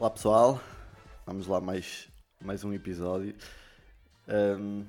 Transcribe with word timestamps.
Olá 0.00 0.10
pessoal, 0.10 0.60
vamos 1.26 1.48
lá 1.48 1.60
mais, 1.60 2.08
mais 2.40 2.62
um 2.62 2.72
episódio. 2.72 3.34
Um, 4.28 4.86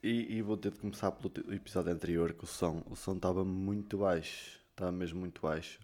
e, 0.00 0.36
e, 0.36 0.42
vou 0.42 0.56
ter 0.56 0.70
de 0.70 0.78
começar 0.78 1.10
pelo 1.10 1.52
episódio 1.52 1.90
anterior, 1.90 2.32
que 2.34 2.44
o 2.44 2.46
som 2.46 2.80
o 2.88 2.94
som 2.94 3.16
estava 3.16 3.44
muito 3.44 3.98
baixo, 3.98 4.60
estava 4.70 4.92
mesmo 4.92 5.18
muito 5.18 5.42
baixo. 5.42 5.80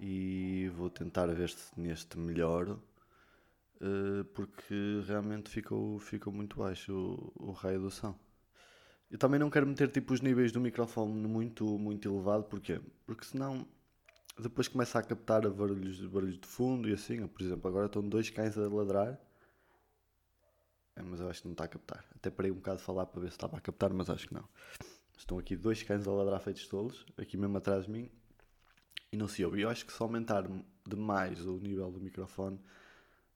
E 0.00 0.72
vou 0.74 0.90
tentar 0.90 1.26
ver 1.26 1.50
se 1.50 1.70
neste 1.80 2.18
melhoro, 2.18 2.82
uh, 3.80 4.24
porque 4.34 5.00
realmente 5.06 5.48
ficou, 5.48 5.96
ficou 6.00 6.32
muito 6.32 6.56
baixo 6.58 7.32
o, 7.36 7.50
o 7.50 7.52
raio 7.52 7.80
do 7.80 7.92
som. 7.92 8.18
Eu 9.08 9.18
também 9.18 9.38
não 9.38 9.48
quero 9.48 9.68
meter 9.68 9.88
tipo 9.88 10.12
os 10.12 10.20
níveis 10.20 10.50
do 10.50 10.60
microfone 10.60 11.28
muito, 11.28 11.78
muito 11.78 12.08
elevado, 12.08 12.42
porquê? 12.42 12.80
Porque 13.06 13.24
senão 13.24 13.64
depois 14.42 14.66
começa 14.66 14.98
a 14.98 15.02
captar 15.02 15.48
barulhos, 15.48 16.00
barulhos 16.06 16.38
de 16.38 16.46
fundo 16.46 16.88
e 16.88 16.92
assim. 16.92 17.26
Por 17.26 17.42
exemplo, 17.42 17.68
agora 17.68 17.86
estão 17.86 18.02
dois 18.06 18.30
cães 18.30 18.58
a 18.58 18.68
ladrar. 18.68 19.18
É, 20.96 21.02
mas 21.02 21.20
eu 21.20 21.28
acho 21.28 21.42
que 21.42 21.48
não 21.48 21.52
está 21.52 21.64
a 21.64 21.68
captar. 21.68 22.04
Até 22.14 22.30
parei 22.30 22.50
um 22.50 22.56
bocado 22.56 22.78
de 22.78 22.84
falar 22.84 23.06
para 23.06 23.20
ver 23.20 23.28
se 23.28 23.36
estava 23.36 23.56
a 23.56 23.60
captar, 23.60 23.92
mas 23.92 24.10
acho 24.10 24.28
que 24.28 24.34
não. 24.34 24.48
Estão 25.16 25.38
aqui 25.38 25.56
dois 25.56 25.82
cães 25.82 26.06
a 26.06 26.12
ladrar 26.12 26.40
feitos 26.40 26.66
tolos, 26.66 27.06
aqui 27.16 27.36
mesmo 27.36 27.56
atrás 27.56 27.86
de 27.86 27.90
mim, 27.90 28.10
e 29.12 29.16
não 29.16 29.28
se 29.28 29.44
ouve. 29.44 29.62
Eu 29.62 29.68
acho 29.68 29.86
que 29.86 29.92
se 29.92 30.02
aumentar 30.02 30.44
demais 30.86 31.44
o 31.46 31.56
nível 31.58 31.90
do 31.90 32.00
microfone, 32.00 32.60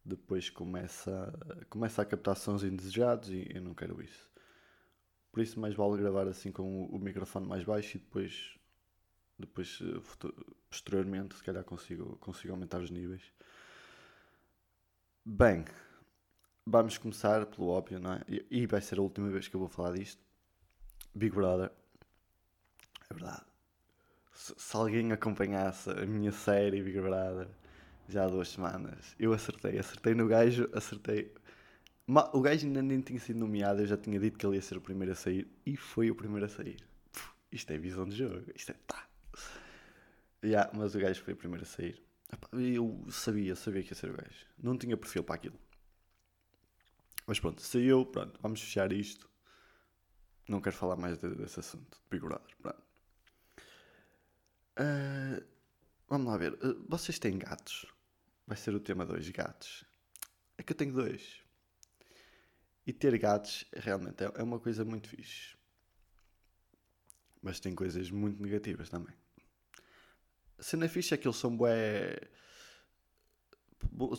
depois 0.05 0.50
começa, 0.50 1.33
começa 1.70 2.03
a 2.03 2.05
captar 2.05 2.37
sons 2.37 2.62
indesejados 2.65 3.31
e 3.31 3.47
eu 3.55 3.62
não 3.62 3.75
quero 3.75 4.03
isso. 4.03 4.28
Por 5.31 5.42
isso, 5.42 5.61
mais 5.61 5.75
vale 5.75 5.97
gravar 5.98 6.27
assim 6.27 6.50
com 6.50 6.62
o, 6.62 6.97
o 6.97 6.98
microfone 6.98 7.47
mais 7.47 7.62
baixo 7.65 7.97
e 7.97 8.00
depois 8.00 8.58
depois, 9.39 9.78
eh, 9.83 10.00
posteriormente, 10.69 11.36
se 11.36 11.42
calhar 11.42 11.64
consigo, 11.64 12.17
consigo 12.17 12.53
aumentar 12.53 12.81
os 12.81 12.91
níveis. 12.91 13.22
Bem, 15.25 15.64
vamos 16.67 16.98
começar 16.98 17.47
pelo 17.47 17.69
óbvio, 17.69 18.00
não 18.00 18.14
é? 18.14 18.22
E 18.50 18.66
vai 18.66 18.81
ser 18.81 18.98
a 18.98 19.03
última 19.03 19.28
vez 19.28 19.47
que 19.47 19.55
eu 19.55 19.61
vou 19.61 19.69
falar 19.69 19.92
disto. 19.92 20.20
Big 21.14 21.34
Brother. 21.34 21.70
É 23.11 23.14
verdade. 23.14 23.42
Se, 24.33 24.55
se 24.56 24.77
alguém 24.77 25.12
acompanhasse 25.12 25.91
a 25.91 26.06
minha 26.06 26.33
série 26.33 26.83
Big 26.83 27.00
Brother 27.00 27.48
já 28.09 28.25
há 28.25 28.28
duas 28.28 28.48
semanas, 28.48 29.14
eu 29.19 29.33
acertei. 29.33 29.78
Acertei 29.78 30.14
no 30.14 30.27
gajo, 30.27 30.69
acertei. 30.72 31.33
O 32.33 32.41
gajo 32.41 32.66
ainda 32.66 32.83
nem 32.83 33.00
tinha 33.00 33.20
sido 33.20 33.39
nomeado, 33.39 33.83
eu 33.83 33.86
já 33.86 33.97
tinha 33.97 34.19
dito 34.19 34.39
que 34.39 34.47
ele 34.47 34.56
ia 34.56 34.62
ser 34.62 34.78
o 34.78 34.81
primeiro 34.81 35.12
a 35.12 35.14
sair 35.14 35.47
e 35.66 35.77
foi 35.77 36.11
o 36.11 36.14
primeiro 36.14 36.47
a 36.47 36.48
sair. 36.48 36.78
isto 37.53 37.70
é 37.70 37.78
visão 37.78 38.09
de 38.09 38.16
jogo. 38.16 38.50
Isto 38.55 38.72
é. 38.72 38.77
Tá. 38.86 39.08
Yeah, 40.44 40.70
mas 40.72 40.94
o 40.94 40.98
gajo 40.98 41.22
foi 41.22 41.34
o 41.34 41.36
primeiro 41.36 41.64
a 41.64 41.67
sair. 41.67 42.03
Eu 42.53 43.05
sabia, 43.11 43.56
sabia 43.56 43.83
que 43.83 43.92
ia 43.92 43.97
ser 43.97 44.11
o 44.11 44.17
gajo. 44.17 44.47
Não 44.58 44.77
tinha 44.77 44.97
perfil 44.97 45.25
para 45.25 45.34
aquilo. 45.34 45.58
Mas 47.27 47.41
pronto, 47.41 47.61
saiu, 47.61 48.06
pronto, 48.06 48.39
vamos 48.41 48.61
fechar 48.61 48.92
isto. 48.92 49.28
Não 50.48 50.61
quero 50.61 50.77
falar 50.77 50.97
mais 50.97 51.19
desse 51.19 51.61
assunto. 51.61 52.00
Big 52.11 52.25
Brother, 52.25 52.56
pronto. 52.62 52.83
Uh, 54.78 55.44
vamos 56.09 56.27
lá 56.27 56.36
ver. 56.39 56.55
Uh, 56.55 56.84
vocês 56.89 57.19
têm 57.19 57.39
gatos? 57.39 57.84
Vai 58.47 58.56
ser 58.56 58.75
o 58.75 58.81
tema 58.81 59.05
2, 59.05 59.28
gatos. 59.31 59.84
É 60.56 60.62
que 60.62 60.72
eu 60.72 60.77
tenho 60.77 60.94
dois. 60.94 61.42
E 62.86 62.93
ter 62.93 63.19
gatos 63.19 63.66
realmente 63.75 64.25
é, 64.25 64.32
é 64.37 64.43
uma 64.43 64.59
coisa 64.59 64.84
muito 64.84 65.09
fixe. 65.09 65.55
Mas 67.43 67.60
tem 67.60 67.75
coisas 67.75 68.10
muito 68.10 68.43
negativas 68.43 68.88
também. 68.88 69.15
A 70.58 70.62
cena 70.62 70.88
fixe 70.88 71.14
é 71.14 71.16
que 71.16 71.26
eles 71.26 71.36
são 71.36 71.56
bué. 71.56 72.19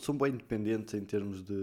são 0.02 0.16
bem 0.16 0.32
independentes 0.32 0.94
em 0.94 1.04
termos 1.04 1.42
de, 1.44 1.54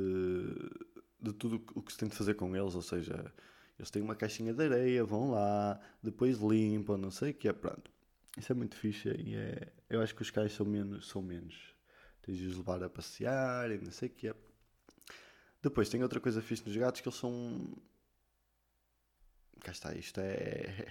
de 1.20 1.34
tudo 1.34 1.64
o 1.74 1.82
que 1.82 1.92
se 1.92 1.98
tem 1.98 2.08
de 2.08 2.16
fazer 2.16 2.36
com 2.36 2.56
eles, 2.56 2.76
ou 2.76 2.82
seja, 2.82 3.34
eles 3.78 3.90
têm 3.90 4.02
uma 4.02 4.16
caixinha 4.16 4.54
de 4.54 4.64
areia, 4.64 5.04
vão 5.04 5.32
lá, 5.32 5.80
depois 6.02 6.38
limpam, 6.38 6.98
não 6.98 7.12
sei 7.12 7.32
o 7.32 7.34
que 7.34 7.48
é, 7.48 7.54
pronto. 7.54 7.92
Isso 8.38 8.52
é 8.52 8.56
muito 8.56 8.76
fixe 8.76 9.10
e 9.10 9.36
é, 9.36 9.74
eu 9.90 10.02
acho 10.02 10.16
que 10.16 10.22
os 10.22 10.30
cães 10.30 10.54
são 10.54 10.66
menos, 10.66 11.08
são 11.08 11.22
menos. 11.22 11.76
Tens 12.22 12.38
de 12.38 12.48
os 12.48 12.58
levar 12.58 12.84
a 12.84 12.90
passear 12.90 13.72
e 13.72 13.78
não 13.80 13.92
sei 13.92 14.10
o 14.10 14.12
que 14.12 14.28
é. 14.28 14.36
Depois 15.62 15.90
tem 15.90 16.04
outra 16.04 16.20
coisa 16.20 16.42
fixe 16.42 16.64
nos 16.66 16.76
gatos 16.76 17.02
que 17.02 17.08
eles 17.08 17.18
são. 17.18 17.76
Cá 19.62 19.72
está, 19.72 19.96
isto 19.96 20.20
é. 20.20 20.88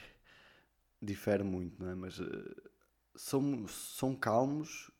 difere 1.00 1.44
muito, 1.44 1.80
não 1.80 1.91
é? 1.91 1.94
Mas 1.94 2.18
uh, 2.18 2.70
são, 3.16 3.66
são 3.69 4.15
calmos. 4.15 4.91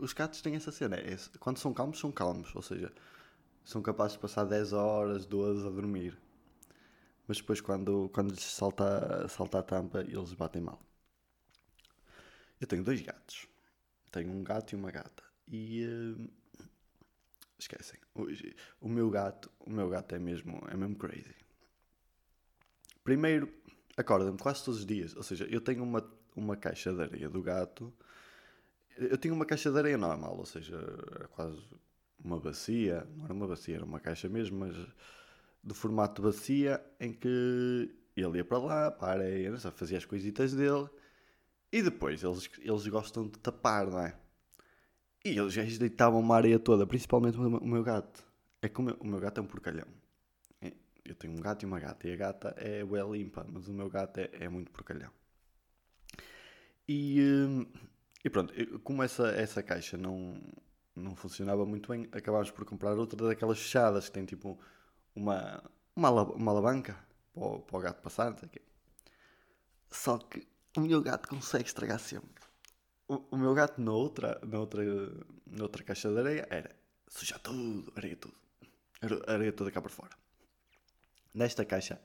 Os 0.00 0.12
gatos 0.12 0.40
têm 0.40 0.56
essa 0.56 0.72
cena. 0.72 0.96
É, 0.96 1.16
quando 1.38 1.58
são 1.58 1.72
calmos, 1.72 1.98
são 1.98 2.10
calmos. 2.10 2.54
Ou 2.54 2.62
seja, 2.62 2.92
são 3.64 3.82
capazes 3.82 4.14
de 4.14 4.20
passar 4.20 4.44
10 4.44 4.72
horas, 4.72 5.26
12 5.26 5.66
a 5.66 5.70
dormir. 5.70 6.18
Mas 7.26 7.38
depois, 7.38 7.60
quando, 7.60 8.10
quando 8.12 8.30
lhes 8.30 8.42
salta, 8.42 9.26
salta 9.28 9.58
a 9.58 9.62
tampa, 9.62 10.00
eles 10.00 10.32
batem 10.34 10.62
mal. 10.62 10.80
Eu 12.60 12.66
tenho 12.66 12.84
dois 12.84 13.00
gatos. 13.00 13.46
Tenho 14.10 14.30
um 14.30 14.44
gato 14.44 14.72
e 14.72 14.76
uma 14.76 14.90
gata. 14.90 15.22
E. 15.48 15.84
Uh, 15.86 16.28
esquecem. 17.58 17.98
Hoje, 18.14 18.54
o 18.80 18.88
meu 18.88 19.10
gato, 19.10 19.50
o 19.58 19.70
meu 19.70 19.88
gato 19.88 20.14
é 20.14 20.18
mesmo, 20.18 20.62
é 20.70 20.76
mesmo 20.76 20.96
crazy. 20.96 21.34
Primeiro, 23.02 23.52
acorda-me 23.96 24.38
quase 24.38 24.64
todos 24.64 24.80
os 24.80 24.86
dias. 24.86 25.16
Ou 25.16 25.22
seja, 25.22 25.46
eu 25.46 25.60
tenho 25.60 25.82
uma 25.82 26.00
uma 26.34 26.56
caixa 26.56 26.92
de 26.92 27.02
areia 27.02 27.28
do 27.28 27.42
gato. 27.42 27.92
Eu 28.96 29.18
tinha 29.18 29.34
uma 29.34 29.44
caixa 29.44 29.70
de 29.70 29.78
areia 29.78 29.98
normal, 29.98 30.36
ou 30.38 30.46
seja, 30.46 30.78
quase 31.30 31.60
uma 32.22 32.38
bacia, 32.38 33.06
não 33.16 33.24
era 33.24 33.34
uma 33.34 33.46
bacia, 33.46 33.76
era 33.76 33.84
uma 33.84 34.00
caixa 34.00 34.28
mesmo, 34.28 34.58
mas 34.58 34.74
do 35.62 35.74
formato 35.74 36.22
de 36.22 36.28
bacia 36.28 36.84
em 37.00 37.12
que 37.12 37.90
ele 38.16 38.38
ia 38.38 38.44
para 38.44 38.58
lá, 38.58 38.90
para 38.90 39.08
a 39.08 39.10
areia, 39.12 39.56
fazia 39.58 39.98
as 39.98 40.04
coisitas 40.04 40.54
dele 40.54 40.88
e 41.72 41.82
depois 41.82 42.22
eles, 42.22 42.48
eles 42.60 42.86
gostam 42.86 43.26
de 43.26 43.38
tapar, 43.38 43.86
não 43.88 43.98
é? 43.98 44.14
E 45.24 45.30
eles 45.36 45.52
já 45.52 45.62
deitavam 45.64 46.20
uma 46.20 46.36
areia 46.36 46.58
toda, 46.58 46.86
principalmente 46.86 47.36
o 47.36 47.66
meu 47.66 47.82
gato. 47.82 48.22
É 48.62 48.68
que 48.68 48.78
o 48.78 48.82
meu, 48.82 48.94
o 49.00 49.06
meu 49.06 49.18
gato 49.18 49.40
é 49.40 49.42
um 49.42 49.46
porcalhão. 49.46 49.88
É, 50.60 50.72
eu 51.04 51.14
tenho 51.14 51.32
um 51.32 51.40
gato 51.40 51.64
e 51.64 51.66
uma 51.66 51.80
gata, 51.80 52.06
e 52.06 52.12
a 52.12 52.16
gata 52.16 52.54
é 52.56 52.84
bem 52.84 53.10
limpa, 53.10 53.44
mas 53.50 53.66
o 53.66 53.72
meu 53.72 53.88
gato 53.90 54.18
é, 54.18 54.30
é 54.32 54.48
muito 54.48 54.70
porcalhão. 54.70 55.10
E, 56.88 57.20
hum, 57.20 57.66
e 58.24 58.30
pronto, 58.30 58.52
como 58.80 59.02
essa, 59.02 59.28
essa 59.28 59.62
caixa 59.62 59.96
não, 59.96 60.40
não 60.94 61.16
funcionava 61.16 61.64
muito 61.64 61.90
bem, 61.90 62.08
acabámos 62.12 62.50
por 62.50 62.64
comprar 62.64 62.96
outra 62.98 63.28
daquelas 63.28 63.58
fechadas 63.58 64.06
que 64.06 64.12
tem 64.12 64.24
tipo 64.24 64.58
uma, 65.14 65.62
uma, 65.94 66.10
uma 66.10 66.50
alavanca 66.50 66.96
para 67.32 67.42
o, 67.42 67.60
para 67.60 67.76
o 67.76 67.80
gato 67.80 68.02
passar, 68.02 68.30
não 68.30 68.38
sei 68.38 68.48
o 68.48 68.50
quê. 68.50 68.62
Só 69.90 70.18
que 70.18 70.46
o 70.76 70.80
meu 70.80 71.02
gato 71.02 71.28
consegue 71.28 71.66
estragar 71.66 71.98
sempre. 71.98 72.44
O, 73.06 73.16
o 73.32 73.36
meu 73.36 73.54
gato 73.54 73.80
na 73.80 73.92
outra, 73.92 74.40
na, 74.44 74.58
outra, 74.58 74.82
na 75.46 75.62
outra 75.62 75.84
caixa 75.84 76.10
de 76.10 76.18
areia 76.18 76.46
era 76.50 76.74
suja 77.08 77.38
tudo, 77.38 77.92
areia 77.96 78.16
tudo. 78.16 78.34
Areia 79.26 79.52
toda 79.52 79.70
cá 79.70 79.80
por 79.82 79.90
fora. 79.90 80.16
Nesta 81.32 81.64
caixa 81.64 82.00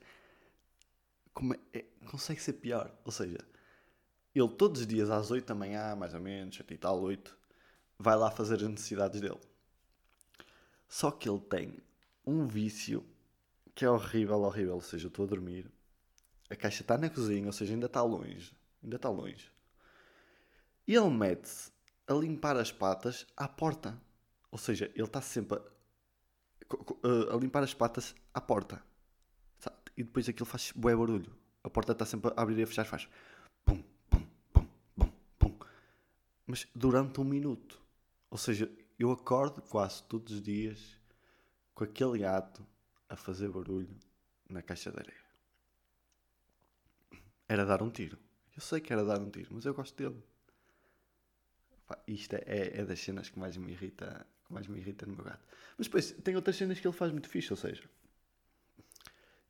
como 1.32 1.54
é, 1.54 1.58
é, 1.72 1.84
consegue 2.10 2.40
ser 2.40 2.54
pior. 2.54 2.94
Ou 3.04 3.12
seja, 3.12 3.38
ele 4.34 4.48
todos 4.48 4.82
os 4.82 4.86
dias 4.86 5.10
às 5.10 5.30
8 5.30 5.46
da 5.46 5.54
manhã, 5.54 5.96
mais 5.96 6.14
ou 6.14 6.20
menos, 6.20 6.56
7 6.56 6.74
e 6.74 6.78
tal, 6.78 7.00
8, 7.00 7.36
vai 7.98 8.16
lá 8.16 8.30
fazer 8.30 8.56
as 8.56 8.68
necessidades 8.68 9.20
dele. 9.20 9.40
Só 10.88 11.10
que 11.10 11.28
ele 11.28 11.40
tem 11.40 11.78
um 12.26 12.46
vício 12.46 13.04
que 13.74 13.84
é 13.84 13.90
horrível, 13.90 14.40
horrível. 14.40 14.74
Ou 14.74 14.80
seja, 14.80 15.06
eu 15.06 15.08
estou 15.08 15.24
a 15.24 15.28
dormir, 15.28 15.70
a 16.48 16.56
caixa 16.56 16.82
está 16.82 16.98
na 16.98 17.08
cozinha, 17.08 17.46
ou 17.46 17.52
seja, 17.52 17.72
ainda 17.72 17.86
está 17.86 18.02
longe. 18.02 18.52
Ainda 18.82 18.96
está 18.96 19.08
longe. 19.08 19.50
E 20.86 20.94
ele 20.94 21.10
mete-se 21.10 21.70
a 22.06 22.14
limpar 22.14 22.56
as 22.56 22.72
patas 22.72 23.26
à 23.36 23.46
porta. 23.46 23.96
Ou 24.50 24.58
seja, 24.58 24.90
ele 24.94 25.04
está 25.04 25.20
sempre 25.20 25.58
a, 25.58 27.34
a, 27.34 27.36
limpar 27.38 27.62
as 27.62 27.72
patas 27.72 28.14
à 28.34 28.40
porta. 28.40 28.82
E 29.96 30.02
depois 30.02 30.28
aquilo 30.28 30.46
faz 30.46 30.72
bué 30.74 30.96
barulho. 30.96 31.32
A 31.62 31.70
porta 31.70 31.92
está 31.92 32.04
sempre 32.04 32.32
a 32.34 32.42
abrir 32.42 32.58
e 32.58 32.62
a 32.62 32.66
fechar, 32.66 32.84
faz 32.84 33.08
mas 36.50 36.66
durante 36.74 37.20
um 37.20 37.24
minuto. 37.24 37.80
Ou 38.28 38.36
seja, 38.36 38.70
eu 38.98 39.12
acordo 39.12 39.62
quase 39.62 40.02
todos 40.02 40.32
os 40.34 40.42
dias 40.42 40.98
com 41.74 41.84
aquele 41.84 42.18
gato 42.18 42.66
a 43.08 43.16
fazer 43.16 43.48
barulho 43.48 43.96
na 44.48 44.60
caixa 44.60 44.90
de 44.90 44.98
areia. 44.98 45.24
Era 47.48 47.64
dar 47.64 47.82
um 47.82 47.90
tiro. 47.90 48.18
Eu 48.54 48.60
sei 48.60 48.80
que 48.80 48.92
era 48.92 49.04
dar 49.04 49.20
um 49.20 49.30
tiro, 49.30 49.50
mas 49.52 49.64
eu 49.64 49.72
gosto 49.72 49.96
dele. 49.96 50.22
isto 52.06 52.34
é, 52.34 52.42
é, 52.46 52.80
é, 52.80 52.84
das 52.84 53.00
cenas 53.00 53.28
que 53.28 53.38
mais 53.38 53.56
me 53.56 53.72
irrita, 53.72 54.26
que 54.44 54.52
mais 54.52 54.66
me 54.66 54.78
irrita 54.78 55.06
no 55.06 55.14
meu 55.14 55.24
gato. 55.24 55.44
Mas 55.78 55.86
depois 55.86 56.10
tem 56.10 56.34
outras 56.34 56.56
cenas 56.56 56.80
que 56.80 56.86
ele 56.86 56.96
faz 56.96 57.12
muito 57.12 57.28
fixe, 57.28 57.52
ou 57.52 57.56
seja, 57.56 57.88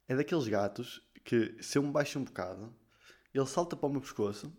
é 0.07 0.15
daqueles 0.15 0.47
gatos 0.49 1.03
que 1.25 1.57
se 1.63 1.79
eu 1.79 1.83
me 1.83 1.91
baixo 1.91 2.19
um 2.19 2.25
bocado, 2.25 2.75
ele 3.33 3.47
salta 3.47 3.75
para 3.75 3.89
o 3.89 3.93
meu 3.93 4.01
pescoço 4.01 4.53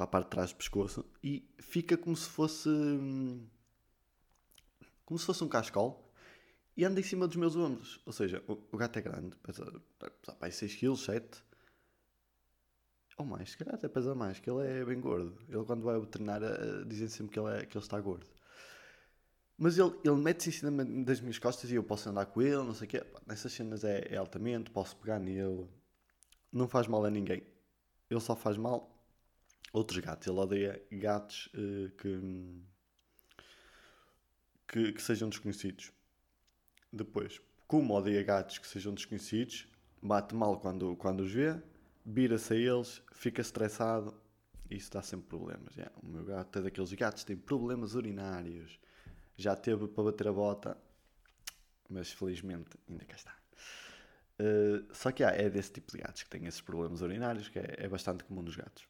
para 0.00 0.04
a 0.04 0.08
parte 0.08 0.26
de 0.26 0.30
trás 0.30 0.52
do 0.52 0.56
pescoço 0.56 1.04
e 1.22 1.46
fica 1.58 1.96
como 1.96 2.16
se 2.16 2.28
fosse. 2.28 2.70
como 5.04 5.18
se 5.18 5.26
fosse 5.26 5.44
um 5.44 5.48
cascal, 5.48 6.10
e 6.76 6.84
anda 6.84 7.00
em 7.00 7.02
cima 7.02 7.26
dos 7.26 7.36
meus 7.36 7.56
ombros. 7.56 8.00
Ou 8.06 8.12
seja, 8.12 8.42
o, 8.48 8.52
o 8.72 8.76
gato 8.78 8.98
é 8.98 9.02
grande, 9.02 9.36
pesa, 9.36 9.82
pesa 10.38 10.50
6 10.50 10.76
kg, 10.76 10.96
7 10.96 11.44
ou 13.18 13.26
mais, 13.26 13.50
se 13.50 13.58
calhar 13.58 13.74
até 13.74 13.86
pesa 13.86 14.14
mais, 14.14 14.40
que 14.40 14.48
ele 14.48 14.66
é 14.66 14.82
bem 14.82 14.98
gordo. 14.98 15.36
Ele 15.46 15.62
quando 15.64 15.82
vai 15.82 15.96
ao 15.96 16.00
veterinário 16.00 16.46
eh, 16.46 16.84
dizem 16.86 17.08
sempre 17.08 17.34
que 17.34 17.38
ele, 17.38 17.58
é, 17.58 17.66
que 17.66 17.76
ele 17.76 17.84
está 17.84 18.00
gordo. 18.00 18.26
Mas 19.58 19.76
ele, 19.76 19.92
ele 20.02 20.16
mete-se 20.16 20.48
em 20.48 20.52
cima 20.52 20.84
das 21.04 21.20
minhas 21.20 21.38
costas 21.38 21.70
e 21.70 21.74
eu 21.74 21.82
posso 21.82 22.08
andar 22.08 22.24
com 22.24 22.40
ele, 22.40 22.56
não 22.56 22.72
sei 22.72 22.86
o 22.86 22.90
quê. 22.90 23.04
Nessas 23.26 23.52
cenas 23.52 23.84
é, 23.84 24.06
é 24.08 24.16
altamente, 24.16 24.70
posso 24.70 24.96
pegar 24.96 25.18
nele. 25.18 25.68
Não 26.50 26.66
faz 26.66 26.86
mal 26.86 27.04
a 27.04 27.10
ninguém. 27.10 27.42
Ele 28.08 28.20
só 28.20 28.34
faz 28.34 28.56
mal 28.56 28.99
outros 29.72 29.98
gatos. 30.00 30.26
Ele 30.26 30.38
odeia 30.38 30.82
gatos 30.90 31.48
uh, 31.54 31.90
que, 31.96 32.62
que, 34.68 34.92
que 34.92 35.02
sejam 35.02 35.28
desconhecidos. 35.28 35.92
Depois, 36.92 37.40
como 37.66 37.94
odeia 37.94 38.22
gatos 38.22 38.58
que 38.58 38.66
sejam 38.66 38.92
desconhecidos, 38.92 39.68
bate 40.02 40.34
mal 40.34 40.58
quando, 40.58 40.96
quando 40.96 41.20
os 41.20 41.32
vê, 41.32 41.60
vira-se 42.04 42.54
a 42.54 42.56
eles, 42.56 43.02
fica 43.12 43.40
estressado 43.40 44.14
e 44.68 44.76
isso 44.76 44.90
dá 44.90 45.02
sempre 45.02 45.28
problemas. 45.28 45.74
Yeah, 45.76 45.94
o 46.02 46.06
meu 46.06 46.24
gato 46.24 46.58
é 46.58 46.62
daqueles 46.62 46.92
gatos 46.92 47.22
que 47.22 47.28
tem 47.28 47.36
problemas 47.36 47.94
urinários 47.94 48.78
já 49.40 49.56
teve 49.56 49.88
para 49.88 50.04
bater 50.04 50.28
a 50.28 50.32
bota, 50.32 50.76
mas 51.88 52.12
felizmente 52.12 52.68
ainda 52.88 53.04
cá 53.06 53.16
está. 53.16 53.34
Uh, 54.38 54.94
só 54.94 55.10
que 55.10 55.24
há, 55.24 55.30
é 55.30 55.48
desse 55.48 55.72
tipo 55.72 55.90
de 55.92 55.98
gatos 55.98 56.22
que 56.22 56.30
têm 56.30 56.46
esses 56.46 56.60
problemas 56.60 57.00
urinários, 57.00 57.48
que 57.48 57.58
é, 57.58 57.76
é 57.78 57.88
bastante 57.88 58.22
comum 58.24 58.42
nos 58.42 58.56
gatos. 58.56 58.86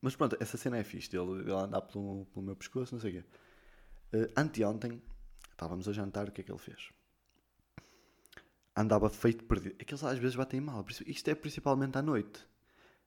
Mas 0.00 0.16
pronto, 0.16 0.36
essa 0.40 0.56
cena 0.56 0.78
é 0.78 0.84
fixe, 0.84 1.16
ele, 1.16 1.40
ele 1.40 1.52
andar 1.52 1.82
pelo, 1.82 2.26
pelo 2.26 2.44
meu 2.44 2.56
pescoço, 2.56 2.94
não 2.94 3.00
sei 3.00 3.10
o 3.10 3.22
quê. 3.22 3.28
Uh, 4.16 4.32
anteontem, 4.36 5.00
estávamos 5.50 5.88
a 5.88 5.92
jantar, 5.92 6.28
o 6.28 6.32
que 6.32 6.40
é 6.40 6.44
que 6.44 6.50
ele 6.50 6.58
fez? 6.58 6.90
Andava 8.74 9.08
feito 9.08 9.44
perdido. 9.44 9.76
Aqueles 9.80 10.02
às 10.02 10.18
vezes 10.18 10.34
batem 10.34 10.60
mal. 10.60 10.84
Isto 11.06 11.28
é 11.28 11.34
principalmente 11.34 11.96
à 11.96 12.02
noite. 12.02 12.46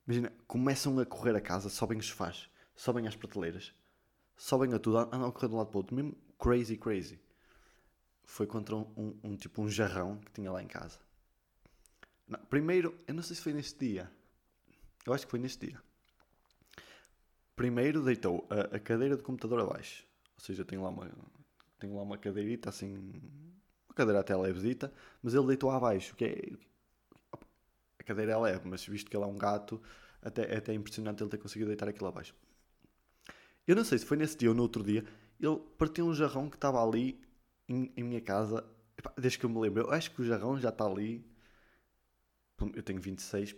Imagina, 0.07 0.31
começam 0.48 0.98
a 1.00 1.06
correr 1.06 1.36
a 1.36 1.42
casa, 1.42 1.69
sobem 1.69 1.98
os 1.98 2.06
sofás, 2.06 2.50
sobem 2.75 3.07
as 3.07 3.16
prateleiras 3.16 3.74
sobem 4.38 4.74
a 4.74 4.80
tudo, 4.80 4.98
andam 4.98 5.25
a 5.25 5.31
correr 5.31 5.48
de 5.48 5.54
um 5.54 5.57
lado 5.57 5.68
para 5.68 5.78
o 5.78 5.80
outro, 5.80 5.96
mesmo 5.96 6.16
crazy, 6.38 6.78
crazy. 6.78 7.19
Foi 8.24 8.48
contra 8.48 8.75
um, 8.75 8.92
um, 8.98 9.19
um 9.24 9.36
tipo 9.36 9.62
um 9.62 9.69
jarrão 9.69 10.18
que 10.18 10.31
tinha 10.31 10.52
lá 10.52 10.62
em 10.62 10.68
casa. 10.68 11.00
Não, 12.28 12.40
primeiro, 12.46 12.98
eu 13.07 13.13
não 13.13 13.22
sei 13.22 13.36
se 13.36 13.42
foi 13.42 13.54
neste 13.54 13.78
dia. 13.80 14.12
Eu 15.06 15.13
acho 15.13 15.25
que 15.25 15.31
foi 15.31 15.40
neste 15.40 15.68
dia. 15.68 15.81
Primeiro 17.56 18.04
deitou 18.04 18.48
a, 18.50 18.75
a 18.75 18.80
cadeira 18.80 19.16
do 19.16 19.24
computador 19.24 19.62
abaixo. 19.62 20.06
Ou 20.38 20.44
seja, 20.44 20.66
tenho 20.66 20.84
lá 20.84 20.90
uma, 20.90 21.10
tenho 21.80 21.96
lá 21.96 22.02
uma 22.02 22.18
cadeirita 22.18 22.69
assim. 22.69 22.94
Uma 23.88 23.96
cadeira 23.96 24.19
até 24.19 24.36
levezita, 24.36 24.94
mas 25.24 25.34
ele 25.34 25.48
deitou 25.48 25.72
abaixo, 25.72 26.16
que 26.16 26.25
é. 26.25 26.52
A 28.00 28.04
cadeira 28.04 28.34
é 28.34 28.38
leve, 28.38 28.68
mas 28.68 28.86
visto 28.86 29.10
que 29.10 29.18
ele 29.18 29.24
é 29.24 29.28
um 29.28 29.38
gato, 29.38 29.81
até, 30.22 30.54
é 30.54 30.57
até 30.57 30.74
impressionante 30.74 31.24
ele 31.24 31.30
ter 31.30 31.38
conseguido 31.38 31.69
deitar 31.69 31.88
aquilo 31.88 32.07
abaixo. 32.07 32.36
Eu 33.68 33.75
não 33.75 33.84
sei 33.84 33.98
se 33.98 34.06
foi 34.06 34.18
nesse 34.18 34.38
dia 34.38 34.50
ou 34.50 34.56
no 34.56 34.62
outro 34.62 34.84
dia, 34.84 35.04
ele 35.40 35.60
partiu 35.78 36.06
um 36.06 36.13
jarrão 36.13 36.50
que 36.50 36.56
estava 36.56 36.84
ali 36.84 37.19
em, 37.68 37.92
em 37.96 38.04
minha 38.04 38.22
casa. 38.22 38.63
Desde 39.18 39.40
que 39.40 39.46
eu 39.46 39.50
me 39.50 39.60
lembro, 39.60 39.84
eu 39.84 39.92
acho 39.92 40.12
que 40.12 40.22
o 40.22 40.25
jarrão 40.25 40.60
já 40.60 40.69
está 40.69 40.86
ali. 40.86 41.25
Eu 42.74 42.84
tenho 42.84 43.02
26, 43.02 43.56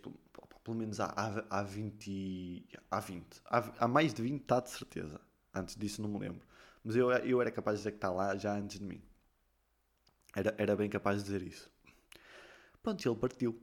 pelo, 0.67 0.77
menos 0.77 0.99
há, 0.99 1.13
há, 1.15 1.59
há 1.59 1.63
20. 1.63 2.67
Há 2.91 2.99
20. 2.99 3.41
Há, 3.45 3.85
há 3.85 3.87
mais 3.87 4.13
de 4.13 4.21
20, 4.21 4.41
está 4.41 4.59
de 4.59 4.69
certeza. 4.69 5.21
Antes 5.53 5.77
disso 5.77 6.01
não 6.01 6.09
me 6.09 6.19
lembro. 6.19 6.45
Mas 6.83 6.95
eu, 6.95 7.09
eu 7.09 7.41
era 7.41 7.49
capaz 7.49 7.77
de 7.77 7.79
dizer 7.79 7.91
que 7.91 7.97
está 7.97 8.11
lá 8.11 8.35
já 8.35 8.53
antes 8.53 8.77
de 8.77 8.85
mim. 8.85 9.01
Era, 10.35 10.53
era 10.57 10.75
bem 10.75 10.89
capaz 10.89 11.17
de 11.17 11.23
dizer 11.23 11.41
isso. 11.41 11.71
Pronto, 12.83 13.07
ele 13.07 13.15
partiu. 13.15 13.57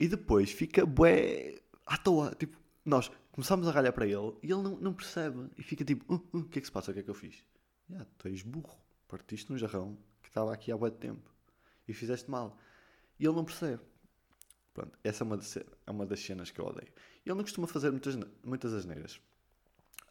E 0.00 0.08
depois 0.08 0.50
fica 0.50 0.84
bué 0.84 1.60
à 1.86 1.96
toa. 1.96 2.34
Tipo, 2.34 2.58
nós 2.84 3.10
começámos 3.30 3.68
a 3.68 3.70
ralhar 3.70 3.92
para 3.92 4.06
ele 4.06 4.36
e 4.42 4.50
ele 4.50 4.62
não, 4.62 4.76
não 4.76 4.92
percebe 4.92 5.48
e 5.56 5.62
fica 5.62 5.84
tipo: 5.84 6.12
uh, 6.12 6.16
uh, 6.32 6.38
o 6.40 6.48
que 6.48 6.58
é 6.58 6.60
que 6.60 6.66
se 6.66 6.72
passa? 6.72 6.90
O 6.90 6.94
que 6.94 7.00
é 7.00 7.02
que 7.04 7.10
eu 7.10 7.14
fiz? 7.14 7.44
Yeah, 7.88 8.08
tu 8.18 8.26
és 8.26 8.42
burro, 8.42 8.76
partiste 9.06 9.52
um 9.52 9.58
jarrão 9.58 9.96
que 10.22 10.28
estava 10.28 10.52
aqui 10.52 10.72
há 10.72 10.76
muito 10.76 10.96
tempo 10.96 11.30
e 11.86 11.92
fizeste 11.92 12.28
mal. 12.30 12.58
E 13.18 13.26
ele 13.26 13.34
não 13.34 13.44
percebe. 13.44 13.82
Pronto, 14.72 14.98
essa 15.02 15.24
é 15.24 15.26
uma, 15.26 15.36
das, 15.36 15.56
é 15.56 15.90
uma 15.90 16.06
das 16.06 16.20
cenas 16.20 16.50
que 16.50 16.60
eu 16.60 16.66
odeio. 16.66 16.92
Ele 17.26 17.34
não 17.34 17.42
costuma 17.42 17.66
fazer 17.66 17.90
muitas, 17.90 18.16
muitas 18.44 18.72
asneiras. 18.72 19.20